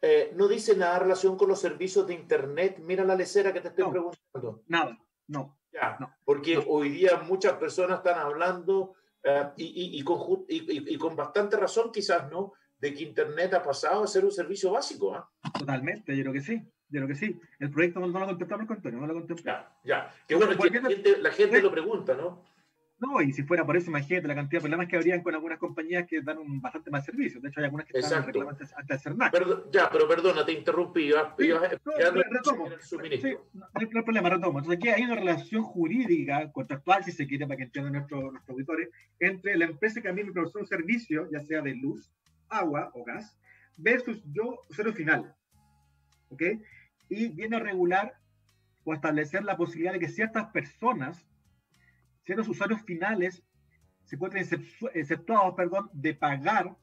[0.00, 2.78] Eh, no dice nada en relación con los servicios de Internet.
[2.80, 4.62] Mira la lecera que te estoy preguntando.
[4.66, 5.58] Nada, no.
[5.70, 11.56] Ya, porque hoy día muchas personas están hablando eh, y, y, con, y, con, bastante
[11.56, 12.52] razón quizás, ¿no?
[12.78, 15.14] De que Internet ha pasado a ser un servicio básico.
[15.14, 15.30] ¿ah?
[15.58, 16.56] Totalmente, yo creo que sí.
[16.88, 17.40] Yo creo que sí.
[17.58, 19.72] El proyecto no, lo contemplamos con Antonio, no lo contemplamos.
[19.82, 20.14] Ya, ya.
[20.26, 22.42] Qué bueno, que la gente, la gente lo pregunta, ¿no?
[23.02, 25.58] No, y si fuera por eso, imagínate la cantidad de problemas que habrían con algunas
[25.58, 27.40] compañías que dan un bastante más servicio.
[27.40, 29.72] De hecho, hay algunas que están reclamando hasta el CERNAC.
[29.72, 31.06] ya, pero perdona, te interrumpí.
[31.06, 32.68] Ibas, sí, no, retomo.
[32.80, 34.60] Sí, no hay problema, retomo.
[34.60, 38.54] Entonces, aquí hay una relación jurídica, contractual, si se quiere, para que entiendan nuestros, nuestros
[38.54, 38.88] auditores,
[39.18, 42.08] entre la empresa que a mí me produce un servicio, ya sea de luz,
[42.50, 43.36] agua o gas,
[43.78, 45.34] versus yo, usuario final.
[46.28, 46.42] ¿Ok?
[47.08, 48.14] Y viene a regular
[48.84, 51.26] o establecer la posibilidad de que ciertas personas
[52.26, 53.42] los usuarios finales
[54.04, 54.44] se encuentran
[54.94, 56.76] exceptuados perdón, de pagar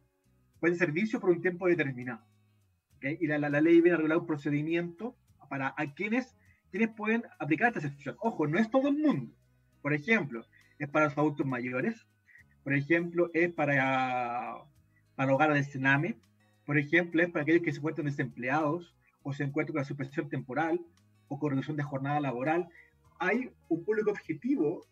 [0.59, 2.25] por el servicio por un tiempo determinado.
[3.01, 5.15] Y la, la, ley viene a regular un procedimiento
[5.49, 6.35] para a quienes,
[6.69, 8.17] quienes pueden aplicar esta excepción.
[8.19, 9.33] Ojo, no es todo el mundo.
[9.81, 10.45] Por ejemplo,
[10.77, 12.05] es para los adultos mayores,
[12.63, 14.57] por ejemplo, es para,
[15.15, 16.17] para hogares del Sename,
[16.65, 20.29] por ejemplo, es para aquellos que se encuentran desempleados o se encuentran con la suspensión
[20.29, 20.79] temporal
[21.27, 22.67] o con reducción de jornada laboral.
[23.17, 24.85] Hay un público objetivo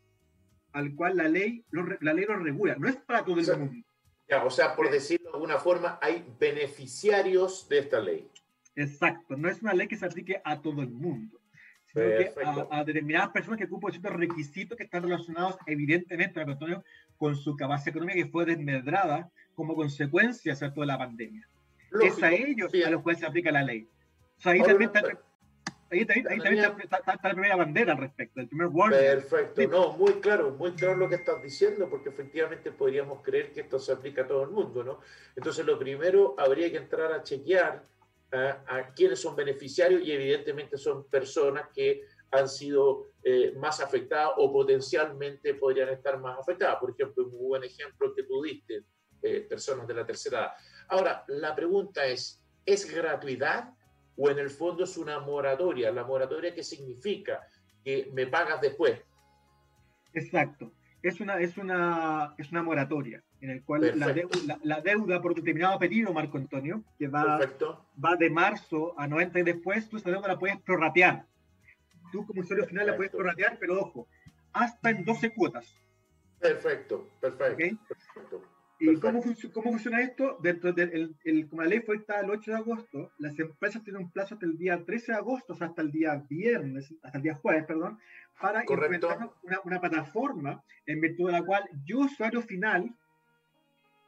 [0.77, 2.75] al cual la ley lo, la ley lo regula.
[2.77, 3.87] No es para todo el mundo.
[4.29, 8.29] Ya, o sea, por decirlo de alguna forma, hay beneficiarios de esta ley.
[8.75, 11.39] Exacto, no es una ley que se aplique a todo el mundo,
[11.85, 12.31] sino que
[12.69, 16.45] a, determinadas personas que cumplen ciertos requisitos que están relacionados evidentemente,
[17.17, 21.49] con su capacidad económica que fue desmedrada como consecuencia de la pandemia.
[22.03, 23.89] es a ellos a los cuales se aplica la ley.
[24.37, 25.19] O sea, ahí también está,
[25.89, 28.99] Ahí, también está, la primera bandera al respecto, el primer warning.
[28.99, 33.61] Perfecto, no, muy claro, muy claro lo que estás diciendo, porque efectivamente podríamos creer que
[33.61, 34.99] esto se aplica a todo el mundo, ¿no?
[35.35, 37.83] Entonces, lo primero, habría que entrar a chequear
[38.31, 44.51] a quiénes son beneficiarios y evidentemente son personas que han sido eh, más afectadas o
[44.51, 46.77] potencialmente podrían estar más afectadas.
[46.77, 48.83] Por ejemplo, un muy buen ejemplo que tú diste,
[49.21, 50.51] eh, personas de la tercera edad.
[50.89, 53.73] Ahora, la pregunta es, ¿es gratuidad
[54.17, 55.91] o en el fondo es una moratoria.
[55.91, 57.47] ¿La moratoria qué significa?
[57.83, 58.99] Que me pagas después.
[60.13, 60.73] Exacto.
[61.03, 63.93] Es una, es una, es una moratoria en el cual
[64.63, 67.39] la deuda, por determinado periodo, Marco Antonio, que va,
[68.03, 71.25] va de marzo a 90 y después, tú esa deuda la puedes prorratear.
[72.11, 74.07] Tú como usuario final la puedes prorratear, pero ojo,
[74.53, 75.71] hasta en 12 cuotas.
[76.39, 77.77] Perfecto, perfecto.
[77.87, 78.56] perfecto.
[78.79, 80.37] ¿Y cómo, cómo, funciona esto?
[80.41, 84.03] Dentro del, el, como la ley fue hasta el 8 de agosto, las empresas tienen
[84.03, 87.17] un plazo hasta el día 13 de agosto, o sea, hasta el día viernes, hasta
[87.17, 87.97] el día jueves, perdón,
[88.39, 92.93] para implementar una, una, plataforma en virtud de la cual yo, usuario final,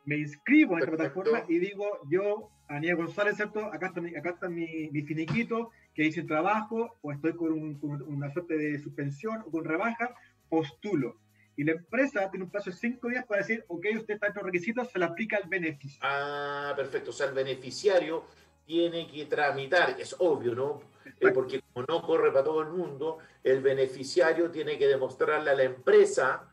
[0.05, 3.65] me inscribo en esta plataforma y digo, yo, Aniel González, ¿cierto?
[3.73, 7.51] Acá está, mi, acá está mi, mi finiquito, que hice el trabajo, o estoy con,
[7.51, 10.15] un, con una suerte de suspensión o con rebaja,
[10.47, 11.17] postulo
[11.59, 14.33] y la empresa tiene un plazo de cinco días para decir, ok, usted está en
[14.33, 15.99] los requisitos, se le aplica el beneficio.
[16.01, 17.09] Ah, perfecto.
[17.09, 18.23] O sea, el beneficiario
[18.65, 20.81] tiene que tramitar, es obvio, ¿no?
[21.19, 25.53] Eh, porque como no corre para todo el mundo, el beneficiario tiene que demostrarle a
[25.53, 26.49] la empresa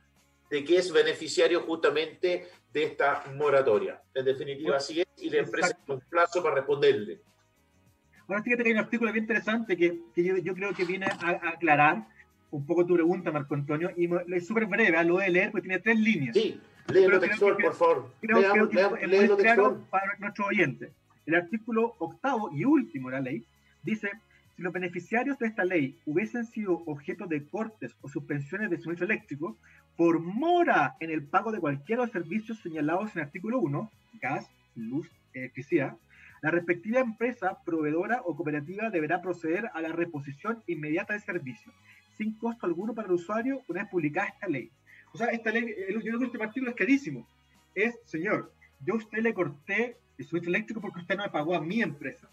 [0.50, 4.02] de que es beneficiario justamente de esta moratoria.
[4.12, 7.20] En definitiva, así es, y la empresa tiene un plazo para responderle.
[8.26, 11.06] Ahora, fíjate que hay un artículo bien interesante que, que yo, yo, creo que viene
[11.06, 12.08] a aclarar
[12.50, 15.02] un poco tu pregunta, Marco Antonio, y es súper breve, ¿ah?
[15.02, 16.34] lo voy a leer porque tiene tres líneas.
[16.34, 16.60] Sí,
[16.92, 18.12] léelo textual, por favor.
[18.20, 20.92] Creo, Leamos, que es muy claro para nuestro oyente.
[21.26, 23.44] El artículo octavo y último de la ley
[23.82, 24.10] dice,
[24.54, 29.06] si los beneficiarios de esta ley hubiesen sido objeto de cortes o suspensiones de suministro
[29.06, 29.56] eléctrico
[29.96, 33.90] por mora en el pago de cualquiera de los servicios señalados en el artículo 1,
[34.20, 35.96] gas, luz, electricidad,
[36.42, 41.72] la respectiva empresa, proveedora o cooperativa deberá proceder a la reposición inmediata del servicio,
[42.16, 44.70] sin costo alguno para el usuario una vez publicada esta ley.
[45.12, 47.26] O sea, esta ley, el, yo este artículo es carísimo.
[47.74, 51.54] Es, señor, yo a usted le corté el suministro eléctrico porque usted no me pagó
[51.54, 52.28] a mi empresa.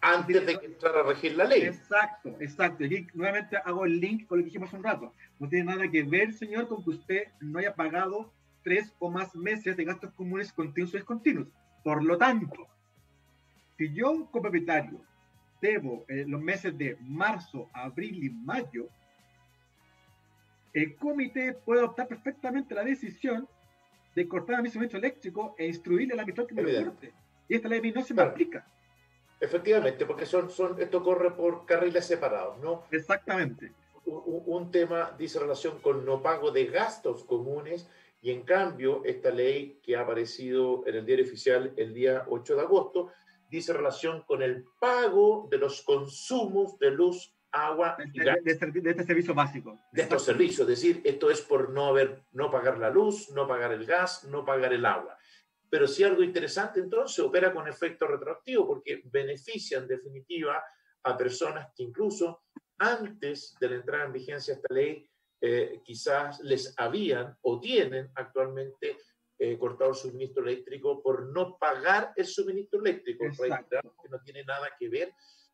[0.00, 1.62] Antes de que entrara a regir la ley.
[1.62, 2.84] Exacto, exacto.
[2.84, 5.12] Y nuevamente hago el link con lo que dijimos hace un rato.
[5.38, 8.32] No tiene nada que ver, señor, con que usted no haya pagado
[8.62, 11.48] tres o más meses de gastos comunes continuos y descontinuos.
[11.84, 12.68] Por lo tanto,
[13.76, 15.00] si yo como propietario
[15.60, 18.88] debo eh, los meses de marzo, abril y mayo,
[20.72, 23.48] el comité puede optar perfectamente la decisión
[24.14, 27.12] de cortar a mi suministro eléctrico e instruirle a la mitad que me lo corte.
[27.48, 28.66] Y esta ley no se me aplica.
[29.40, 32.84] Efectivamente, porque son, son, esto corre por carriles separados, ¿no?
[32.90, 33.72] Exactamente.
[34.04, 37.88] Un, un, tema dice relación con no pago de gastos comunes
[38.20, 42.56] y en cambio esta ley que ha aparecido en el diario oficial el día 8
[42.56, 43.12] de agosto
[43.48, 48.42] dice relación con el pago de los consumos de luz agua y gas.
[48.42, 49.78] De, este, de, este servicio básico.
[49.92, 53.46] De estos servicios, es decir, esto es por no, haber, no pagar la luz, no
[53.46, 55.16] pagar el gas, no pagar el agua.
[55.68, 60.62] Pero si algo interesante entonces opera con efecto retroactivo porque beneficia en definitiva
[61.04, 62.42] a personas que incluso
[62.78, 65.08] antes de la entrada en vigencia de esta ley
[65.40, 68.96] eh, quizás les habían o tienen actualmente
[69.38, 74.70] eh, cortado el suministro eléctrico por no pagar el suministro eléctrico, que no tiene nada
[74.78, 75.12] que ver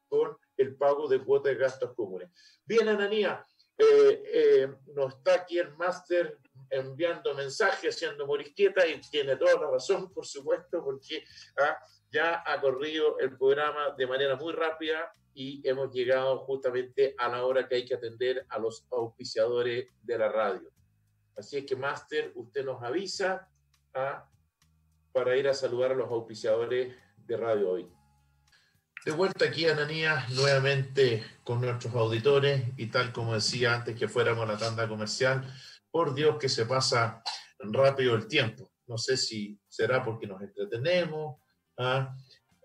[0.09, 2.31] con el pago de cuotas de gastos comunes.
[2.65, 3.45] Bien, Ananía,
[3.79, 9.71] eh, eh, nos está aquí el máster enviando mensajes, haciendo morisqueta y tiene toda la
[9.71, 11.25] razón, por supuesto, porque
[11.59, 11.79] ah,
[12.11, 17.45] ya ha corrido el programa de manera muy rápida y hemos llegado justamente a la
[17.45, 20.73] hora que hay que atender a los auspiciadores de la radio.
[21.37, 23.49] Así es que, máster, usted nos avisa
[23.95, 24.29] ah,
[25.13, 27.98] para ir a saludar a los auspiciadores de radio hoy.
[29.09, 34.45] De vuelta aquí, Ananías, nuevamente con nuestros auditores y tal como decía antes que fuéramos
[34.45, 35.51] a la tanda comercial,
[35.91, 37.23] por Dios que se pasa
[37.59, 38.71] rápido el tiempo.
[38.87, 41.41] No sé si será porque nos entretenemos,
[41.79, 42.15] ¿ah?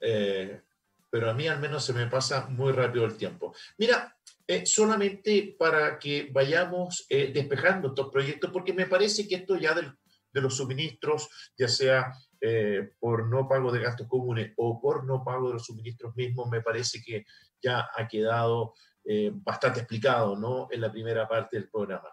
[0.02, 0.64] eh,
[1.10, 3.56] pero a mí al menos se me pasa muy rápido el tiempo.
[3.78, 4.14] Mira,
[4.46, 9.74] eh, solamente para que vayamos eh, despejando estos proyectos, porque me parece que esto ya
[9.74, 12.12] de los suministros, ya sea
[12.46, 16.50] eh, por no pago de gastos comunes o por no pago de los suministros mismos,
[16.50, 17.24] me parece que
[17.62, 18.74] ya ha quedado
[19.06, 20.68] eh, bastante explicado ¿no?
[20.70, 22.10] en la primera parte del programa.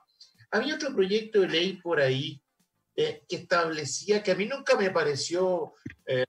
[0.53, 2.40] Había otro proyecto de ley por ahí
[2.95, 5.75] eh, que establecía, que a mí nunca me pareció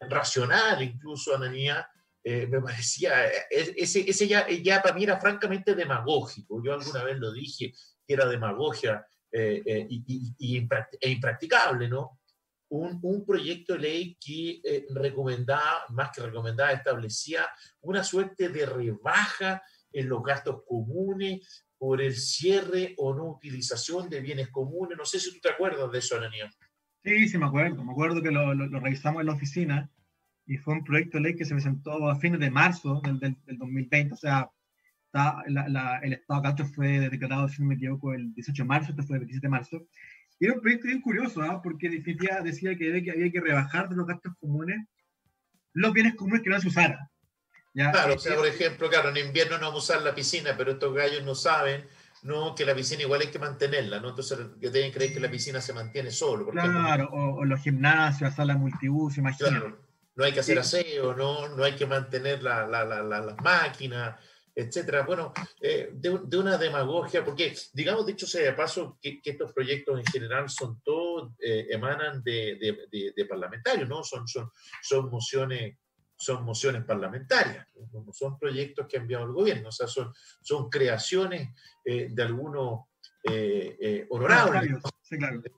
[0.10, 1.88] racional, incluso, Ananía,
[2.24, 6.60] me parecía, ese, ese ya, ya para mí era francamente demagógico.
[6.64, 7.72] Yo alguna vez lo dije,
[8.08, 10.68] que era demagogia y, y,
[11.00, 12.20] e impracticable, ¿no?
[12.71, 17.45] Un, proyecto de ley que eh, recomendaba, más que recomendaba, establecía
[17.81, 24.21] una suerte de rebaja en los gastos comunes por el cierre o no utilización de
[24.21, 24.97] bienes comunes.
[24.97, 26.47] No sé si tú te acuerdas de eso, Ananio.
[27.03, 27.84] Sí, sí, me acuerdo.
[27.84, 29.91] Me acuerdo que lo, lo, revisamos en la oficina
[30.45, 33.57] y fue un proyecto de ley que se presentó a fines de marzo del, del,
[33.57, 34.13] 2020.
[34.13, 34.49] O sea,
[35.43, 39.03] el estado de gasto fue declarado, si no me equivoco, el 18 de marzo, este
[39.03, 39.88] fue el 27 de marzo.
[40.41, 41.62] Era un proyecto bien curioso, ¿ah?
[41.62, 44.77] porque decía, decía que, había que rebajar de los gastos comunes
[45.73, 46.99] los bienes comunes que no se usaran.
[47.73, 50.71] Claro, o sea, por ejemplo, claro, en invierno no vamos a usar la piscina, pero
[50.71, 51.86] estos gallos no saben
[52.23, 54.10] no que la piscina igual hay que mantenerla, ¿no?
[54.10, 56.47] Entonces que deben creer que la piscina se mantiene solo.
[56.49, 59.56] Claro, o, los gimnasios, la sala multiuso, imagínate.
[59.56, 59.80] Claro,
[60.15, 61.49] no hay que hacer aseo, ¿no?
[61.49, 64.15] No hay que mantener la, la, la, las máquinas,
[64.56, 65.04] etcétera.
[65.04, 70.06] Bueno, eh, de, una demagogia, porque digamos, dicho sea de paso, que, estos proyectos en
[70.06, 72.58] general son todos, eh, emanan de,
[73.16, 74.04] de, parlamentarios, ¿no?
[74.04, 74.50] Son, son,
[74.82, 75.78] son mociones
[76.16, 80.70] son mociones parlamentarias, no son proyectos que ha enviado el gobierno, o sea, son, son
[80.70, 81.50] creaciones
[81.84, 82.82] eh, de algunos
[84.10, 84.72] honorables,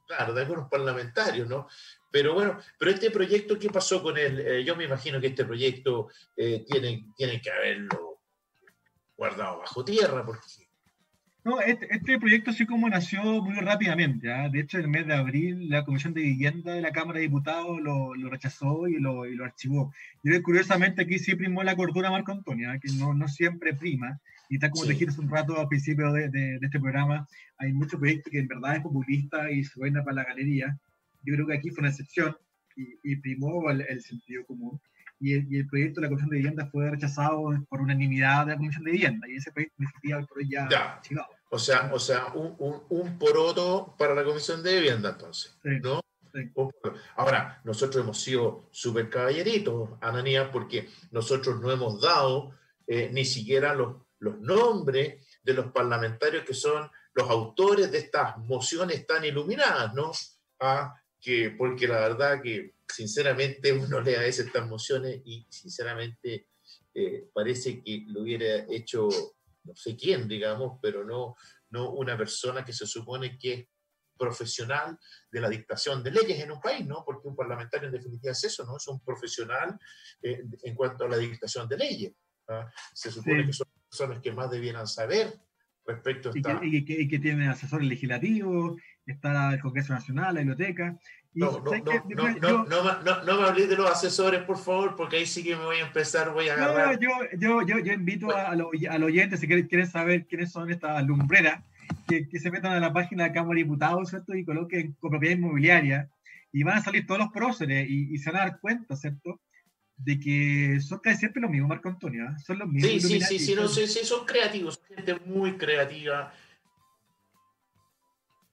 [0.08, 0.34] claro.
[0.34, 1.68] de algunos parlamentarios, ¿no?
[2.10, 4.64] Pero bueno, pero este proyecto, ¿qué pasó con él?
[4.64, 8.13] yo me imagino que este proyecto tiene, tiene que haberlo
[9.18, 10.26] guardado bajo tierra.
[10.26, 10.42] Porque...
[11.46, 14.32] No, este, este, proyecto así como nació muy rápidamente.
[14.32, 14.48] ¿ah?
[14.48, 17.26] De hecho, en el mes de abril la Comisión de Vivienda de la Cámara de
[17.26, 19.94] Diputados lo, lo rechazó y lo, y lo, archivó.
[20.24, 22.80] Y curiosamente aquí sí primó la cordura Marco Antonio, ¿ah?
[22.80, 24.22] que no, no, siempre prima.
[24.50, 28.00] Y tal como te dijiste un rato al principio de, de, este programa, hay muchos
[28.00, 30.78] proyectos que en verdad es populista y suena para la galería.
[31.24, 32.38] Yo creo que aquí fue una excepción
[32.76, 34.80] y, primó el sentido común
[35.24, 38.84] y el, proyecto de la Comisión de Vivienda fue rechazado por unanimidad de la Comisión
[38.84, 41.02] de Vivienda y ese proyecto iniciativa por ya, ya.
[41.50, 46.02] O sea, o sea un, un, un, poroto para la Comisión de Vivienda entonces, ¿no?
[47.16, 52.56] Ahora, nosotros hemos sido súper caballeritos, Ananías, porque nosotros no hemos dado
[52.88, 58.38] eh, ni siquiera los, los nombres de los parlamentarios que son los autores de estas
[58.40, 60.12] mociones tan iluminadas, ¿no?
[60.60, 66.50] Ah, que, porque la verdad que sinceramente uno lee a veces estas mociones y sinceramente
[66.94, 69.08] eh, parece que lo hubiera hecho
[69.64, 71.36] no sé quién, digamos, pero no,
[71.70, 73.68] no una persona que se supone que es
[74.18, 75.00] profesional
[75.32, 77.04] de la dictación de leyes en un país, ¿no?
[77.06, 78.76] Porque un parlamentario en definitiva es eso, ¿no?
[78.76, 79.80] Es un profesional
[80.22, 82.14] eh, en cuanto a la dictación de leyes.
[82.50, 82.70] ¿ah?
[82.94, 85.34] Se supone que son personas que más debieran saber
[85.86, 86.60] respecto a esta...
[86.62, 90.98] Y que, y que, tienen asesores legislativos, está el Congreso Nacional, la biblioteca,
[91.36, 95.26] no, no, no, no, no, no, me hables de los asesores, por favor, porque ahí
[95.26, 97.00] sí que me voy a empezar, voy a agarrar.
[97.00, 97.10] yo,
[97.40, 101.64] yo, yo, yo invito a, los, oyentes, si quieren, quieren, saber quiénes son estas lumbreras,
[102.08, 104.36] que, que, se metan a la página de Cámara de Diputados, ¿cierto?
[104.36, 106.10] Y coloquen con propiedad inmobiliaria,
[106.52, 109.42] y van a salir todos los próceres, y, y, se van a dar cuenta, ¿cierto?
[109.98, 112.26] De que son casi siempre los mismos, Marco Antonio.
[112.28, 112.38] ¿ah?
[112.40, 112.92] Son los mismos.
[112.92, 116.34] Sí, sí, sí, sí, no, sí, sí, son creativos, gente muy creativa.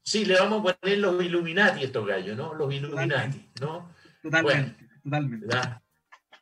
[0.03, 2.55] Sí, le vamos a poner los Illuminati a estos gallos, ¿no?
[2.55, 3.93] Los Illuminati, ¿no?
[4.23, 5.47] Totalmente, totalmente.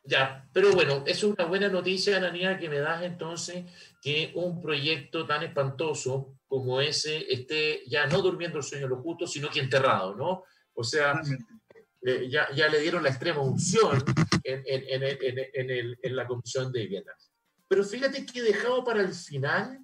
[0.03, 3.65] Ya, pero bueno, es una buena noticia, Anania, que me das entonces
[4.01, 9.03] que un proyecto tan espantoso como ese esté ya no durmiendo el sueño de los
[9.03, 10.43] justos, sino que enterrado, ¿no?
[10.73, 11.21] O sea,
[12.01, 14.03] eh, ya, ya, le dieron la extrema unción
[14.43, 17.13] en, en, en, en, la Comisión de Vivienda.
[17.67, 19.79] Pero fíjate que he dejado para el final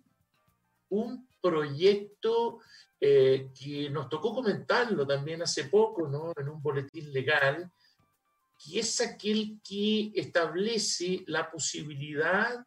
[0.89, 2.59] un proyecto
[2.99, 6.33] eh, que nos tocó comentarlo también hace poco, ¿no?
[6.37, 7.69] En un boletín legal,
[8.57, 12.65] que es aquel que establece la posibilidad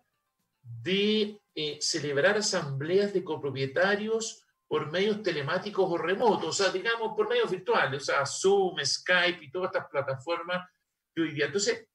[0.82, 7.28] de eh, celebrar asambleas de copropietarios por medios telemáticos o remotos, o sea, digamos, por
[7.28, 10.68] medios virtuales, o sea, Zoom, Skype y todas estas plataformas
[11.14, 11.46] que hoy día.
[11.46, 11.88] Entonces,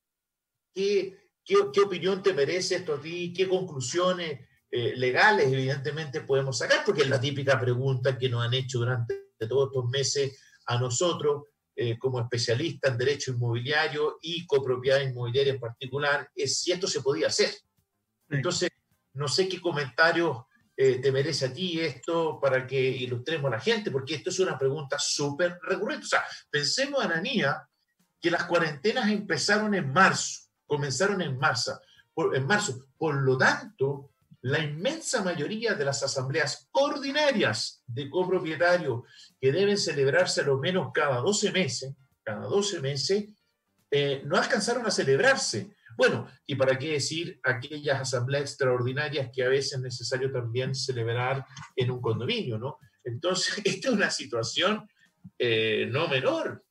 [0.73, 3.31] ¿qué, qué, qué opinión te merece esto a ti?
[3.31, 4.39] ¿Qué conclusiones
[4.71, 6.83] eh, legales, evidentemente, podemos sacar?
[6.83, 11.43] Porque es la típica pregunta que nos han hecho durante todos estos meses a nosotros
[11.75, 17.01] eh, como especialista en derecho inmobiliario y copropiedad inmobiliaria en particular, es si esto se
[17.01, 17.51] podía hacer.
[18.29, 18.69] Entonces,
[19.13, 20.37] no sé qué comentarios
[20.75, 24.39] eh, te merece a ti esto para que ilustremos a la gente, porque esto es
[24.39, 26.05] una pregunta súper recurrente.
[26.05, 27.67] O sea, pensemos, Ananía,
[28.19, 31.79] que las cuarentenas empezaron en marzo, comenzaron en marzo,
[32.13, 32.87] por, en marzo.
[32.97, 34.13] Por lo tanto,
[34.43, 39.03] la inmensa mayoría de las asambleas ordinarias de copropietarios
[39.39, 41.93] que deben celebrarse a lo menos cada 12 meses,
[42.23, 43.29] cada 12 meses,
[43.89, 45.75] eh, no alcanzaron a celebrarse.
[45.97, 51.45] Bueno, y para qué decir aquellas asambleas extraordinarias que a veces es necesario también celebrar
[51.75, 52.79] en un condominio, ¿no?
[53.03, 54.87] Entonces, esta es una situación
[55.37, 56.63] eh, no menor.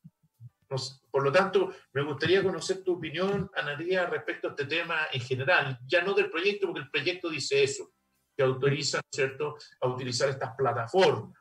[1.11, 5.79] Por lo tanto, me gustaría conocer tu opinión, Analia, respecto a este tema en general,
[5.85, 7.93] ya no del proyecto, porque el proyecto dice eso,
[8.35, 11.37] que autoriza, ¿cierto?, a utilizar estas plataformas.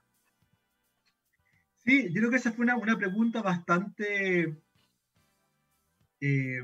[1.78, 4.59] Sí, yo creo que esa fue una, pregunta bastante
[6.20, 6.61] eh,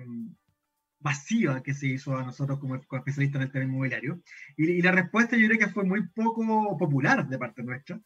[1.01, 4.21] masiva que se hizo a nosotros como, especialistas en el tema inmobiliario.
[4.57, 8.01] Y, la respuesta yo creo que fue muy poco popular de parte nuestra.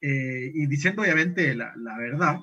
[0.00, 2.40] Eh, y diciendo obviamente la, la verdad,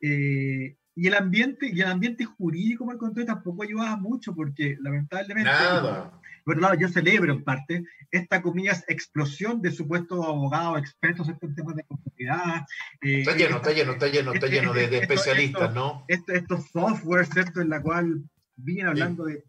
[0.00, 5.50] eh, y el ambiente, y el ambiente jurídico, me conté, tampoco ayudaba mucho, porque lamentablemente,
[5.50, 6.20] Nada.
[6.44, 11.74] por lado, yo celebro en parte esta, comillas, explosión de supuestos abogados expertos en temas
[11.74, 12.64] de propiedad.
[13.00, 16.04] Eh, está lleno, está lleno, está lleno, está lleno de, especialistas, ¿no?
[16.06, 17.60] estos software, ¿cierto?
[17.60, 18.22] En la cual
[18.56, 19.42] vienen hablando de,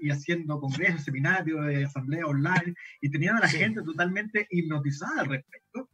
[0.00, 5.28] y, haciendo congresos, seminarios, de asamblea online, y tenían a la gente totalmente hipnotizada al
[5.28, 5.90] respecto.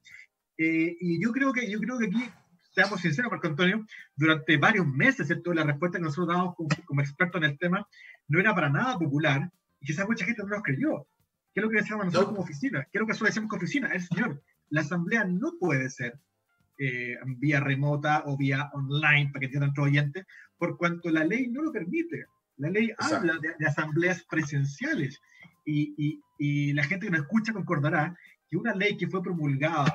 [0.59, 2.31] Eh, y yo creo que yo creo que aquí
[2.73, 3.87] seamos sinceros, Marco Antonio,
[4.17, 5.53] durante varios meses, ¿cierto?
[5.53, 7.87] La respuesta que nosotros damos como, expertos en el tema
[8.29, 11.07] no era para nada popular y quizás mucha gente no nos creyó.
[11.53, 12.83] ¿Qué es lo que decíamos nosotros como oficina?
[12.85, 13.89] ¿Qué es lo que nosotros decimos como oficina?
[13.89, 16.19] El señor, la asamblea no puede ser
[16.79, 20.27] eh, vía remota o vía online, para que tengan nuestros oyentes,
[20.57, 22.27] por cuanto la ley no lo permite.
[22.61, 25.21] La ley habla de, asambleas presenciales
[25.65, 28.17] y, y, y la gente que nos escucha concordará
[28.49, 29.87] que una ley que fue promulgada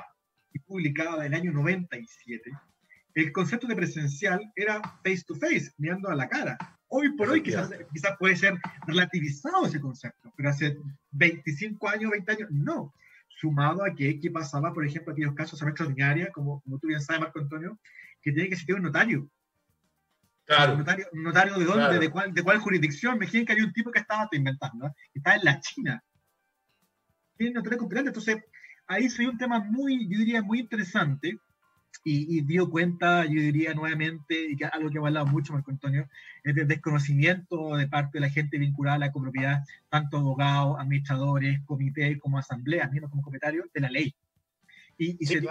[0.66, 2.50] publicada en el año 97,
[3.14, 6.58] el concepto de presencial era face to face, mirando a la cara.
[6.88, 8.54] Hoy por hoy quizás, quizás puede ser
[8.86, 10.76] relativizado ese concepto, pero hace
[11.12, 12.94] 25 años, 20 años, no.
[13.28, 17.20] Sumado a que, ¿qué pasaba, por ejemplo, aquellos casos extraordinarios, como, como tú bien sabes,
[17.20, 17.78] Marco Antonio,
[18.22, 19.28] que tiene que existir un notario.
[20.46, 20.72] Claro.
[20.72, 21.98] ¿Un notario, un notario de dónde?
[21.98, 23.18] ¿De, cuál, ¿De cuál jurisdicción?
[23.18, 24.92] Me dijeron que había un tipo que estaba inventando, ¿eh?
[25.12, 26.02] estaba en la China.
[27.36, 28.42] Tiene notario competente, entonces
[28.86, 31.38] ahí se un tema muy, yo diría, muy interesante
[32.04, 36.08] y, dio cuenta, yo diría nuevamente, y que algo que ha hablado mucho Marco Antonio,
[36.44, 41.60] es del desconocimiento de parte de la gente vinculada a la copropiedad, tanto abogados, administradores,
[41.64, 44.14] comités, como asambleas, mismos como comentarios, de la ley.
[44.98, 45.42] Y, se,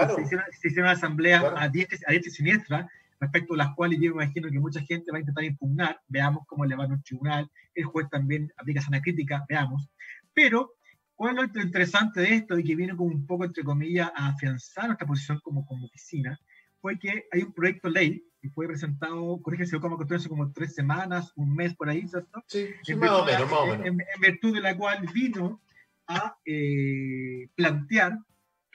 [0.64, 2.90] hicieron, asambleas a diestra y siniestra,
[3.20, 6.66] respecto a las cuales yo imagino que mucha gente va a intentar impugnar, veamos cómo
[6.66, 9.90] le va a un tribunal, el juez también aplica sana crítica, veamos,
[10.34, 10.76] pero
[11.16, 14.28] ¿Cuál es lo interesante de esto y que viene como un poco, entre comillas, a
[14.30, 16.38] afianzar nuestra posición como, como oficina?
[16.82, 20.76] Fue que hay un proyecto de ley que fue presentado, corrígese como hace como tres
[20.76, 22.44] semanas, un mes por ahí, ¿cierto?
[22.48, 23.86] Sí, más, o menos, más o menos.
[23.88, 25.62] En, virtud de la cual vino
[26.08, 28.20] a eh, plantear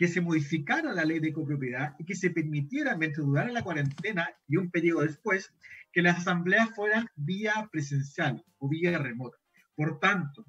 [0.00, 4.34] que se modificara la ley de copropiedad y que se permitiera, mientras durara la cuarentena
[4.48, 5.52] y un periodo después,
[5.92, 9.36] que las asambleas fueran vía presencial o vía remota.
[9.76, 10.46] Por tanto,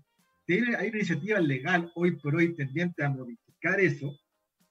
[0.48, 4.18] hay una iniciativa legal hoy por hoy tendiente a modificar eso,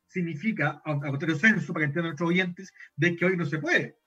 [0.08, 3.98] significa, a censo, para que entiendan nuestros oyentes, de que hoy no se puede.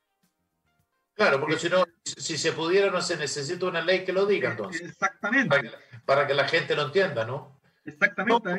[1.13, 4.49] Claro, porque si no, Si se pudiera, no se necesita una ley que lo diga,
[4.49, 4.89] entonces.
[4.89, 5.69] Exactamente.
[6.03, 7.61] Para que, la gente lo entienda, ¿no?
[7.86, 8.49] Exactamente.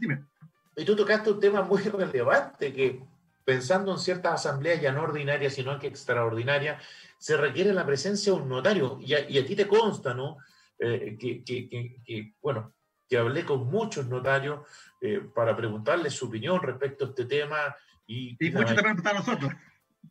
[0.00, 0.31] dime.
[0.76, 3.02] Y tú tocaste un tema muy relevante que
[3.44, 6.82] pensando en ciertas asambleas ya no ordinarias, sino que extraordinarias,
[7.18, 8.98] se requiere la presencia de un notario.
[9.00, 10.38] Y a, ti te consta, ¿no?
[10.78, 12.74] Eh, que, que, que, bueno,
[13.08, 14.60] que hablé con muchos notarios
[15.00, 17.76] eh, para preguntarles su opinión respecto a este tema.
[18.06, 19.52] Y, y muchos te preguntan a nosotros.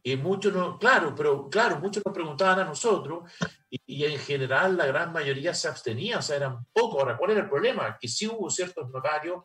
[0.04, 3.30] Y muchos no, claro, pero claro, muchos nos preguntaban a nosotros
[3.70, 7.00] y, en general la gran mayoría se abstenía, o sea, eran pocos.
[7.02, 7.98] Ahora, ¿cuál era el problema?
[8.00, 9.44] Que sí hubo ciertos notarios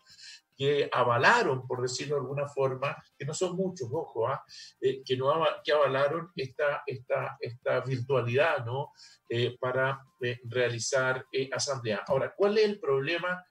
[0.57, 4.43] que avalaron, por decirlo de alguna forma, que no son muchos, ojo, ¿ah?
[4.81, 8.93] eh, que, no, que avalaron esta, esta, esta virtualidad ¿no?
[9.29, 12.05] Eh, para eh, realizar asamblea.
[12.07, 13.45] Ahora, ¿cuál es el problema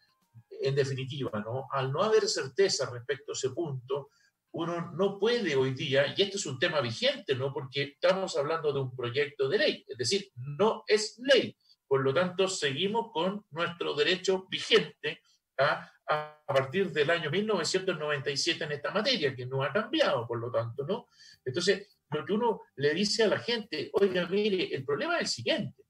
[0.62, 1.32] en definitiva?
[1.40, 1.68] ¿no?
[1.72, 4.10] Al no haber certeza respecto a ese punto,
[4.54, 7.54] uno no puede hoy día, y esto es un tema vigente, ¿no?
[7.54, 11.56] porque estamos hablando de un proyecto de ley, es decir, no es ley.
[11.88, 15.22] Por lo tanto, seguimos con nuestro derecho vigente
[15.58, 20.52] a a partir del año 1997 en esta materia, que no ha cambiado, por lo
[20.52, 21.08] tanto, ¿no?
[21.44, 25.28] Entonces, lo que uno le dice a la gente, oiga, mire, el problema es el
[25.28, 25.84] siguiente,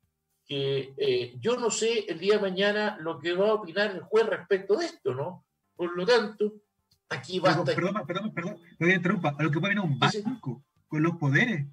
[0.45, 4.01] que eh, yo no sé el día de mañana lo que va a opinar el
[4.01, 5.45] juez respecto de esto, ¿no?
[5.75, 6.53] Por lo tanto,
[7.09, 7.75] aquí basta...
[7.75, 11.65] Perdón, perdón, perdón, me interrumpa, a lo que puede venir un banco con los poderes.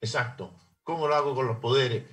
[0.00, 0.52] Exacto,
[0.82, 2.04] ¿cómo lo hago con los poderes?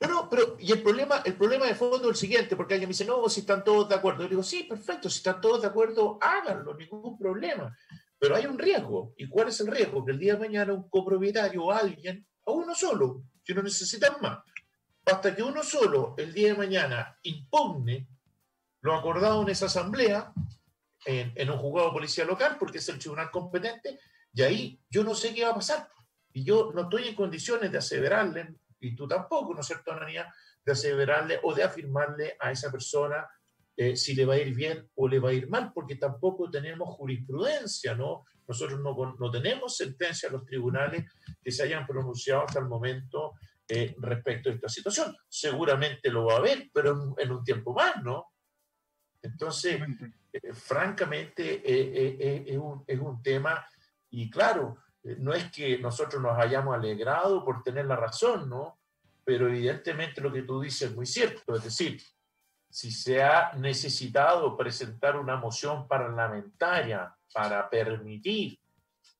[0.00, 2.92] No, pero y el problema, el problema de fondo es el siguiente, porque alguien me
[2.92, 4.22] dice, no, si están todos de acuerdo.
[4.24, 7.74] Yo digo, sí, perfecto, si están todos de acuerdo, háganlo, ningún problema.
[8.18, 9.14] Pero hay un riesgo.
[9.16, 10.04] ¿Y cuál es el riesgo?
[10.04, 14.16] Que el día de mañana un copropietario o alguien, o uno solo, si no necesitan
[14.20, 14.40] más,
[15.06, 18.08] hasta que uno solo el día de mañana impugne
[18.82, 20.32] lo acordado en esa asamblea,
[21.06, 23.98] en, en un juzgado de policía local, porque es el tribunal competente,
[24.32, 25.88] y ahí yo no sé qué va a pasar.
[26.32, 30.32] Y yo no estoy en condiciones de aseverarle y tú tampoco, ¿no es cierto, Ananía?
[30.64, 33.28] De aseverarle o de afirmarle a esa persona
[33.76, 36.50] eh, si le va a ir bien o le va a ir mal, porque tampoco
[36.50, 38.24] tenemos jurisprudencia, ¿no?
[38.48, 41.04] Nosotros no, no tenemos sentencia a los tribunales
[41.42, 43.34] que se hayan pronunciado hasta el momento
[43.68, 45.14] eh, respecto a esta situación.
[45.28, 48.28] Seguramente lo va a haber, pero en, un tiempo más, ¿no?
[49.20, 49.82] Entonces,
[50.32, 53.66] eh, francamente, es un, es un tema,
[54.10, 54.78] y claro,
[55.18, 58.75] no es que nosotros nos hayamos alegrado por tener la razón, ¿no?
[59.26, 62.00] Pero evidentemente lo que tú dices es muy cierto, es decir,
[62.70, 68.58] si se ha necesitado presentar una moción parlamentaria para permitir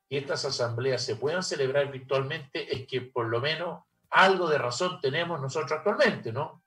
[0.08, 5.00] que estas asambleas se puedan celebrar virtualmente, es que por lo menos algo de razón
[5.00, 6.62] tenemos nosotros actualmente, ¿no?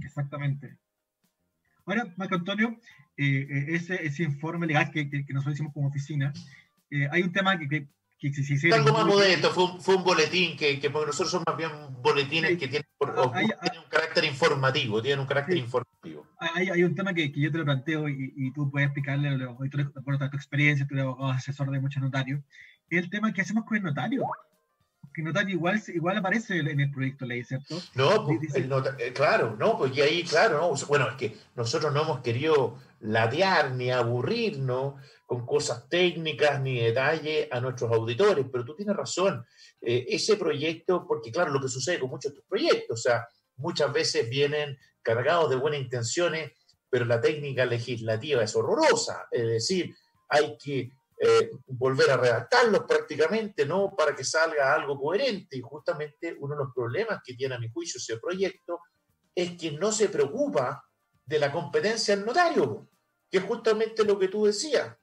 [0.00, 0.78] Exactamente.
[1.84, 2.80] Ahora, Marco Antonio,
[3.16, 6.32] eh, eh, ese, ese, informe legal que, que, nosotros hicimos como oficina,
[6.90, 7.88] eh, hay un tema que,
[8.72, 11.70] Algo más modesto, fue un, fue un boletín que, que, porque nosotros somos más bien
[12.00, 16.26] boletines que tienen, ah, un carácter informativo, tienen un carácter informativo.
[16.38, 19.46] Hay, hay, un tema que, que, yo te lo planteo y, y tú puedes explicarle,
[20.04, 22.40] por tu experiencia, tú eres asesor de muchos notarios,
[22.88, 24.24] el tema que hacemos con el notario.
[25.12, 27.80] Que el notario igual, igual aparece en el proyecto ley, ¿cierto?
[27.94, 31.92] No, pues, el eh, claro, no, pues y ahí, claro, no, bueno, es que nosotros
[31.92, 34.94] no hemos querido ladear ni aburrirnos
[35.34, 39.44] con cosas técnicas ni detalle a nuestros auditores, pero tú tienes razón.
[39.80, 43.26] Eh, ese proyecto, porque claro, lo que sucede con muchos de estos proyectos, o sea,
[43.56, 46.52] muchas veces vienen cargados de buenas intenciones,
[46.88, 49.94] pero la técnica legislativa es horrorosa, es decir,
[50.28, 53.94] hay que eh, volver a redactarlos prácticamente, ¿no?
[53.96, 55.56] Para que salga algo coherente.
[55.56, 58.80] Y justamente uno de los problemas que tiene a mi juicio ese proyecto
[59.34, 60.84] es que no se preocupa
[61.24, 62.88] de la competencia del notario,
[63.30, 64.96] que es justamente lo que tú decías.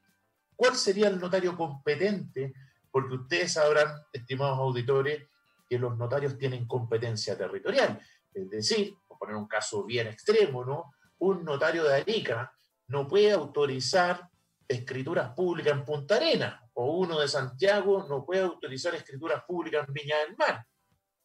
[0.62, 2.54] ¿Cuál sería el notario competente?
[2.92, 5.28] Porque ustedes sabrán, estimados auditores,
[5.68, 8.00] que los notarios tienen competencia territorial.
[8.32, 10.94] Es decir, por poner un caso bien extremo, ¿no?
[11.18, 12.54] Un notario de Arica
[12.90, 14.30] no puede autorizar
[14.68, 19.94] escrituras públicas en Punta Arena, o uno de Santiago no puede autorizar escrituras públicas en
[19.96, 20.64] Viña del Mar,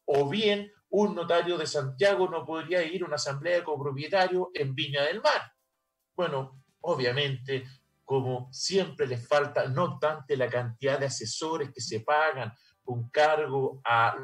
[0.05, 4.73] o bien un notario de Santiago no podría ir a una asamblea de copropietarios en
[4.73, 5.53] Viña del Mar.
[6.15, 7.65] Bueno, obviamente
[8.07, 13.81] como siempre les falta, no obstante la cantidad de asesores que se pagan con cargo
[13.83, 14.15] a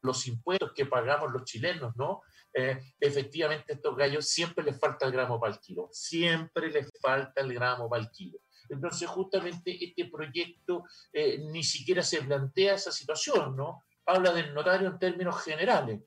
[0.00, 2.22] los impuestos que pagamos los chilenos, ¿no?
[2.54, 7.40] Eh, efectivamente estos gallos siempre les falta el gramo para el kilo, siempre les falta
[7.40, 8.38] el gramo para el kilo.
[8.68, 13.82] Entonces justamente este proyecto eh, ni siquiera se plantea esa situación, ¿no?
[14.06, 16.00] Habla del notario en términos generales,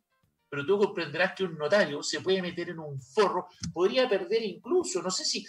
[0.48, 5.02] pero tú comprenderás que un notario se puede meter en un forro, podría perder incluso,
[5.02, 5.46] no sé si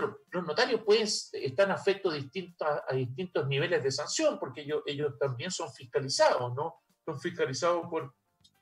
[0.00, 2.14] bueno, los notarios pueden, están afectos
[2.60, 6.82] a, a distintos niveles de sanción, porque ellos, ellos también son fiscalizados, ¿no?
[7.04, 8.12] Son fiscalizados por,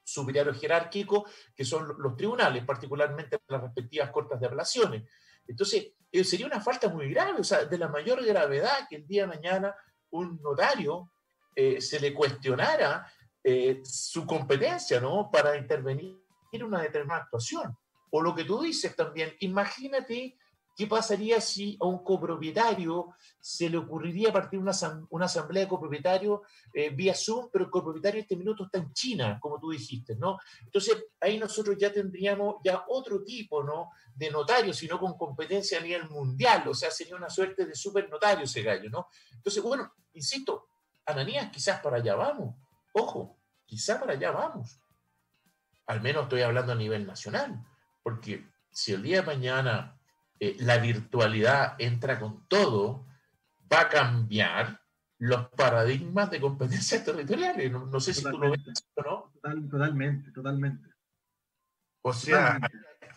[0.04, 5.10] superior jerárquico, que son los tribunales, particularmente las respectivas cortes de apelaciones.
[5.46, 9.06] Entonces, eh, sería una falta muy grave, o sea, de la mayor gravedad que el
[9.06, 9.74] día de mañana
[10.10, 11.12] un notario
[11.54, 13.10] eh, se le cuestionara
[13.42, 15.30] eh, su competencia, ¿no?
[15.30, 16.20] Para intervenir
[16.52, 17.74] en una determinada actuación.
[18.10, 20.36] O lo que tú dices también, imagínate
[20.74, 24.72] ¿Qué pasaría si a un copropietario se le ocurriría partir una,
[25.10, 26.40] una asamblea de copropietarios
[26.72, 30.16] eh, vía Zoom, pero el copropietario en este minuto está en China, como tú dijiste,
[30.16, 30.38] ¿no?
[30.64, 33.90] Entonces, ahí nosotros ya tendríamos ya otro tipo, ¿no?
[34.14, 38.08] De notario, sino con competencia a nivel mundial, o sea, sería una suerte de super
[38.08, 39.08] notario ese gallo, ¿no?
[39.32, 40.68] Entonces, bueno, insisto,
[41.04, 42.54] Ananías, quizás para allá vamos,
[42.92, 44.78] ojo, quizás para allá vamos.
[45.86, 47.62] Al menos estoy hablando a nivel nacional,
[48.02, 49.98] porque si el día de mañana
[50.44, 53.06] eh, la virtualidad entra con todo,
[53.72, 54.82] va a cambiar
[55.18, 57.70] los paradigmas de competencias territoriales.
[57.70, 58.60] No, sé si tú lo ves
[58.96, 59.32] o no.
[59.70, 60.88] totalmente, totalmente.
[62.02, 62.58] O sea,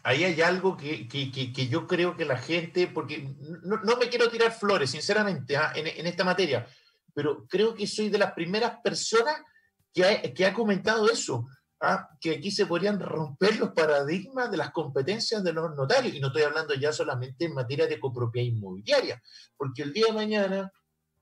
[0.04, 3.28] ahí hay algo que, que, que, yo creo que la gente, porque
[3.64, 5.72] no, no me quiero tirar flores, sinceramente, ¿ah?
[5.74, 6.68] en, en, esta materia,
[7.16, 9.42] pero creo que soy de las primeras personas
[9.92, 11.48] que ha, que ha comentado eso.
[11.82, 12.10] ¿Ah?
[12.20, 16.14] que aquí se podrían romper los paradigmas de las competencias de los notarios.
[16.14, 19.22] Y no estoy hablando ya solamente en materia de copropiedad inmobiliaria,
[19.58, 20.72] porque el día de mañana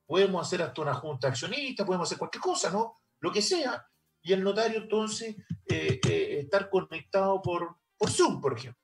[0.05, 2.99] podemos hacer hasta una junta accionista, podemos hacer cualquier cosa, ¿no?
[3.19, 3.85] Lo que sea.
[4.21, 5.35] Y el notario entonces
[5.67, 8.81] eh, eh, estar conectado por, por Zoom, por ejemplo.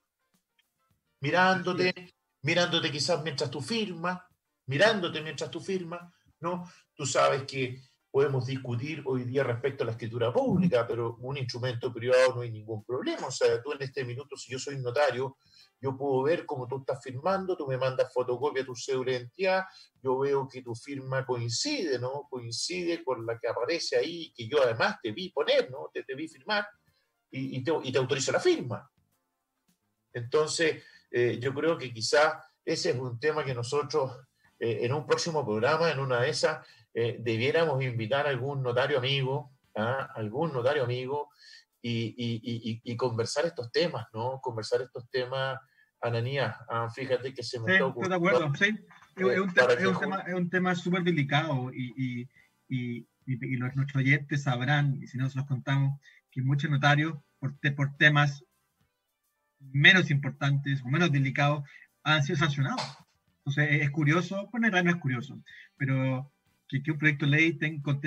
[1.22, 4.20] Mirándote, mirándote quizás mientras tú firmas,
[4.66, 6.02] mirándote mientras tú firmas,
[6.40, 6.70] ¿no?
[6.94, 7.82] Tú sabes que
[8.12, 12.52] podemos discutir hoy día respecto a la escritura pública, pero un instrumento privado no hay
[12.52, 13.28] ningún problema.
[13.28, 15.38] O sea, tú en este minuto, si yo soy notario,
[15.80, 19.18] yo puedo ver cómo tú estás firmando, tú me mandas fotocopia de tu cédula de
[19.18, 19.64] identidad,
[20.02, 22.28] yo veo que tu firma coincide, ¿no?
[22.30, 25.90] Coincide con la que aparece ahí, que yo además te vi poner, ¿no?
[25.94, 26.68] Te, te vi firmar
[27.32, 28.90] y, te, y, te, autorizo la firma.
[30.12, 34.18] Entonces, eh, yo creo que quizás ese es un tema que nosotros
[34.60, 38.98] eh, en un próximo programa, en una de esas, eh, debiéramos invitar a algún notario
[38.98, 40.10] amigo, ¿ah?
[40.16, 41.30] algún notario amigo,
[41.82, 44.42] y, conversar estos temas, ¿no?
[44.42, 45.60] Conversar estos temas,
[46.02, 48.16] Ananías, ah, fíjate que se me está ocurriendo.
[48.16, 48.86] Estoy de acuerdo, sí.
[49.16, 52.28] Es, un, tema, es un tema súper delicado y,
[52.68, 56.00] los, nuestros oyentes sabrán, y si no se los contamos,
[56.32, 58.44] que muchos notarios, por, por temas
[59.60, 61.64] menos importantes o menos delicados,
[62.04, 62.82] han sido sancionados.
[63.40, 65.42] Entonces es curioso, bueno, en no es curioso,
[65.78, 66.32] pero
[66.70, 67.60] que, un proyecto de ley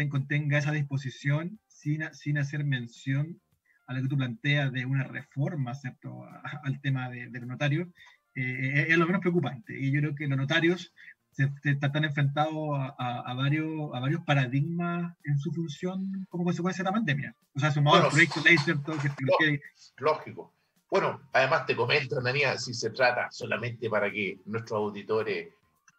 [0.09, 3.41] contenga esa disposición sin, sin hacer mención
[3.87, 6.25] a lo que tú planteas de una reforma ¿cierto?
[6.63, 7.89] al tema de, los notarios,
[8.35, 9.79] eh, es lo menos preocupante.
[9.79, 10.95] Y yo creo que los notarios
[11.33, 16.95] se, están enfrentados a, varios, a varios paradigmas en su función como consecuencia de la
[16.95, 17.37] pandemia.
[17.55, 18.93] O sea, sumado bueno, al proyecto de ley, ¿cierto?
[19.39, 19.61] Que,
[19.99, 20.55] lógico.
[20.91, 25.49] Bueno, además te comento, Daniel, si se trata solamente para que nuestros auditores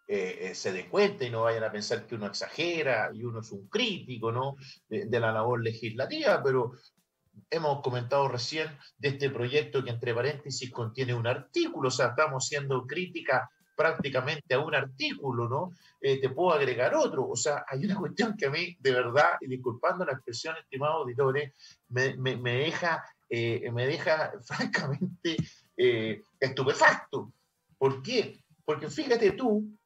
[0.05, 3.39] eh, eh, se den cuenta y no vayan a pensar que uno exagera y uno
[3.39, 4.57] es un crítico ¿no?
[4.89, 6.73] de, la labor legislativa, pero
[7.49, 12.45] hemos comentado recién de este proyecto que entre paréntesis contiene un artículo, o sea, estamos
[12.45, 15.71] haciendo crítica prácticamente a un artículo, ¿no?
[16.01, 19.37] Eh, te puedo agregar otro, o sea, hay una cuestión que a mí, de verdad,
[19.39, 21.53] y disculpando la expresión, estimados auditores,
[21.87, 25.37] me, me, me deja, me deja francamente
[26.39, 27.31] estupefacto.
[27.77, 28.43] ¿Por qué?
[28.65, 29.77] Porque fíjate tú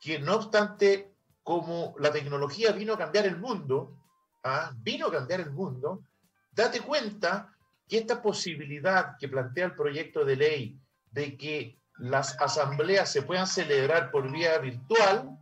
[0.00, 3.96] que no obstante, como la tecnología vino a cambiar el mundo,
[4.44, 4.72] ¿ah?
[4.76, 6.04] vino a cambiar el mundo,
[6.52, 7.54] date cuenta
[7.88, 10.80] que esta posibilidad que plantea el proyecto de ley
[11.10, 15.36] de que las asambleas se puedan celebrar por vía virtual,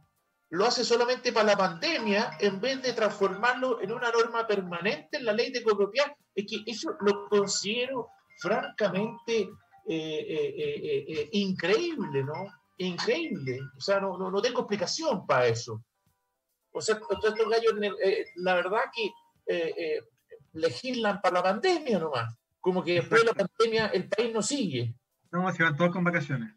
[0.51, 5.25] lo hace solamente para la pandemia en vez de transformarlo en una norma permanente en
[5.25, 6.13] la ley de copropiedad.
[6.35, 9.51] Es que eso lo considero francamente
[9.89, 12.47] eh, eh, eh, increíble, ¿no?
[12.79, 13.61] Increíble.
[13.77, 15.83] O sea, no, no, no tengo explicación para eso.
[16.77, 19.07] O sea, estos gallos, eh, la verdad que
[19.47, 20.03] eh, eh,
[20.53, 22.37] legislan para la pandemia nomás.
[22.61, 24.95] Como que después de la pandemia el país no sigue.
[25.31, 26.53] No, se van todos con vacaciones.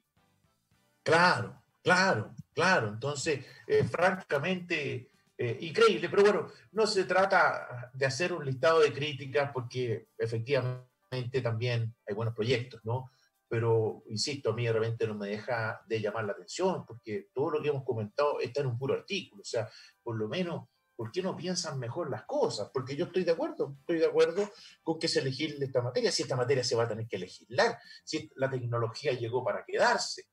[1.03, 2.89] Claro, claro, claro.
[2.89, 3.45] Entonces,
[3.89, 6.09] francamente, increíble.
[6.09, 12.15] Pero bueno, no se trata de hacer un listado de críticas porque efectivamente también hay
[12.15, 13.09] buenos proyectos, ¿no?
[13.49, 17.49] Pero insisto, a mí de repente no me deja de llamar la atención, porque todo
[17.49, 19.67] lo que hemos comentado está en un puro artículo, o sea,
[20.03, 22.69] por lo menos, ¿por qué no piensan mejor las cosas?
[22.71, 24.51] Porque yo estoy de acuerdo, estoy de acuerdo
[24.83, 27.79] con que se legisle esta materia, si esta materia se va a tener que legislar,
[28.03, 30.27] si la tecnología llegó para quedarse.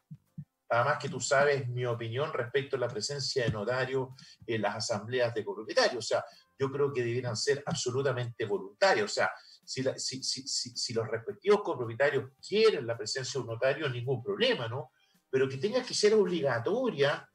[0.68, 4.08] Además que tú sabes mi opinión respecto a la presencia de notarios
[4.46, 6.24] en las asambleas de copropietarios, o sea,
[6.58, 9.30] yo creo que debieran ser absolutamente voluntarios, o sea,
[9.66, 14.92] si, los respectivos copropietarios quieren la presencia de un notario, ningún problema, ¿no?
[15.28, 17.28] Pero que tenga que ser obligatoria,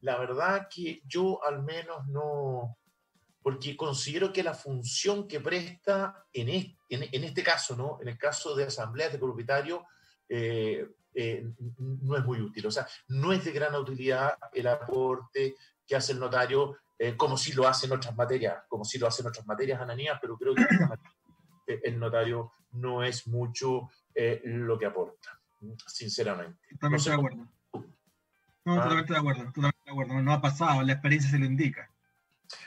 [0.00, 2.76] la verdad que yo al menos no,
[3.40, 7.98] porque considero que la función que presta en este, caso, ¿no?
[8.02, 9.80] En el caso de asambleas de propietarios,
[10.28, 10.84] eh,
[11.14, 11.46] eh,
[11.78, 12.66] no es muy útil.
[12.66, 15.54] O sea, no es de gran utilidad el aporte
[15.86, 19.06] que hace el notario, eh, como si lo hace en otras materias, como si lo
[19.06, 20.64] hace en otras materias, Ananías, pero creo que
[21.66, 23.90] el notario no es mucho
[24.44, 25.40] lo que aporta,
[25.86, 26.68] sinceramente.
[26.70, 27.48] Totalmente de acuerdo.
[28.64, 28.82] No, ¿Ah?
[28.82, 30.22] totalmente de acuerdo, totalmente de acuerdo.
[30.22, 31.90] No ha pasado, la experiencia se lo indica.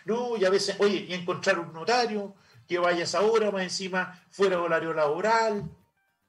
[0.06, 2.36] No, y a veces, oye, y encontrar un notario
[2.68, 5.70] que vayas ahora más encima fuera de horario laboral,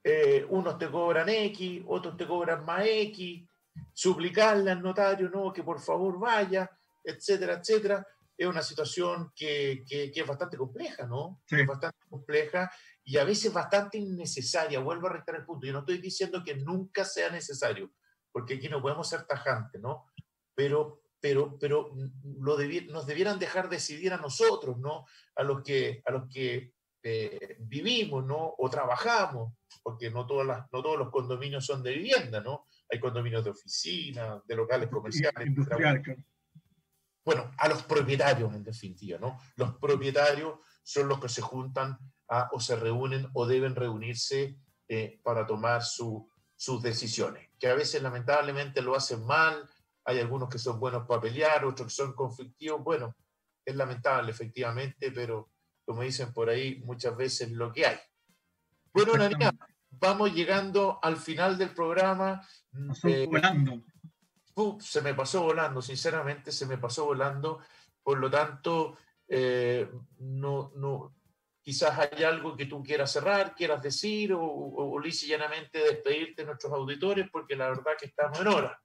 [0.02, 3.46] eh, unos te cobran X, otros te cobran más X,
[3.92, 6.70] suplicarle al notario, no, que por favor vaya,
[7.04, 8.06] etcétera, etcétera.
[8.40, 11.42] Es una situación que, que, es bastante compleja, ¿no?
[11.46, 12.70] Es bastante compleja
[13.04, 14.80] y a veces bastante innecesaria.
[14.80, 15.66] Vuelvo a restar el punto.
[15.66, 17.92] Yo no estoy diciendo que nunca sea necesario,
[18.32, 20.06] porque aquí no podemos ser tajantes, ¿no?
[20.54, 21.92] Pero pero, pero
[22.40, 25.04] lo nos debieran dejar decidir a nosotros, ¿no?
[25.36, 26.72] A los que, a los que
[27.02, 28.54] eh, vivimos, ¿no?
[28.56, 32.66] O trabajamos, porque no, todas las, no todos los condominios son de vivienda, ¿no?
[32.90, 35.54] Hay condominios de oficina, de locales comerciales.
[37.24, 39.38] Bueno, a los propietarios, en definitiva, ¿no?
[39.56, 41.98] Los propietarios son los que se juntan
[42.52, 44.56] o se reúnen o deben reunirse
[44.88, 49.68] eh, para tomar sus decisiones, que a veces lamentablemente lo hacen mal,
[50.04, 52.82] hay algunos que son buenos para pelear, otros que son conflictivos.
[52.82, 53.16] Bueno,
[53.64, 55.50] es lamentable, efectivamente, pero
[55.84, 57.98] como dicen por ahí, muchas veces lo que hay.
[58.92, 59.52] Bueno, Nania,
[59.90, 62.46] vamos llegando al final del programa.
[63.04, 63.82] Eh, volando.
[64.80, 67.60] Se me pasó volando, sinceramente, se me pasó volando.
[68.02, 68.96] Por lo tanto,
[69.28, 69.88] eh,
[70.18, 71.14] no, no,
[71.62, 76.46] quizás hay algo que tú quieras cerrar, quieras decir, o, o, o llanamente despedirte de
[76.46, 78.80] nuestros auditores, porque la verdad que estamos en hora.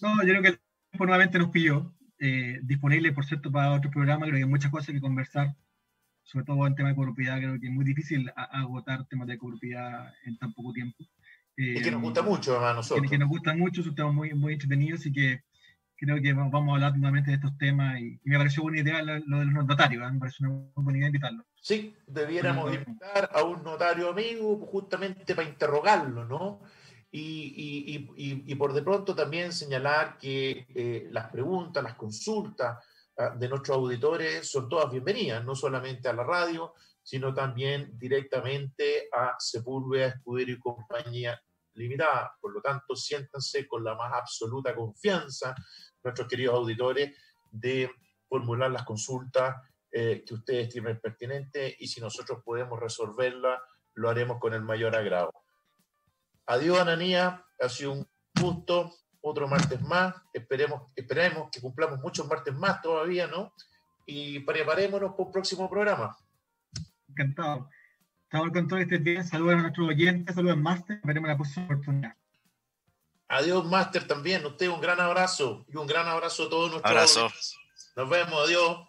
[0.00, 0.60] No, yo creo que el
[0.90, 1.94] tiempo nuevamente nos pilló.
[2.20, 4.26] Eh, disponible, por cierto, para otro programa.
[4.26, 5.54] Creo que hay muchas cosas que conversar,
[6.22, 7.38] sobre todo en tema de propiedad.
[7.38, 11.04] Creo que es muy difícil agotar temas de propiedad en tan poco tiempo.
[11.60, 13.10] Y que nos gusta mucho a nosotros.
[13.10, 15.42] Que, nos gusta mucho, estamos muy, muy entretenidos y que
[15.96, 18.00] creo que vamos a hablar nuevamente de estos temas.
[18.00, 20.12] Y, me pareció buena idea lo, de los notarios, ¿eh?
[20.12, 21.44] me parece una buena idea invitarlo.
[21.60, 26.60] Sí, debiéramos invitar a un notario amigo justamente para interrogarlo, ¿no?
[27.10, 32.78] Y, por de pronto también señalar que eh, las preguntas, las consultas
[33.16, 39.08] ah, de nuestros auditores son todas bienvenidas, no solamente a la radio, sino también directamente
[39.12, 41.40] a Sepúlveda, Escudero y Compañía
[41.78, 42.32] Limitada.
[42.40, 45.54] Por lo tanto, siéntanse con la más absoluta confianza,
[46.02, 47.16] nuestros queridos auditores,
[47.50, 47.90] de
[48.28, 49.56] formular las consultas
[49.90, 53.62] eh, que ustedes estimen pertinentes y si nosotros podemos resolverla,
[53.94, 55.32] lo haremos con el mayor agrado.
[56.46, 57.44] Adiós, Ananía.
[57.60, 58.08] Ha sido un
[58.40, 58.92] gusto.
[59.20, 60.14] Otro martes más.
[60.32, 63.52] Esperemos, esperemos que cumplamos muchos martes más todavía, ¿no?
[64.06, 66.16] Y preparémonos para un próximo programa.
[67.08, 67.68] Encantado.
[68.30, 69.24] Estamos con todo este día.
[69.24, 71.00] Saludos a nuestros oyentes, saludos al máster.
[71.02, 72.14] Veremos la próxima oportunidad.
[73.26, 74.44] Adiós, máster, también.
[74.44, 76.90] Usted un gran abrazo y un gran abrazo a todos nuestros.
[76.90, 77.30] Abrazo.
[77.96, 78.46] Nos vemos.
[78.46, 78.87] Adiós.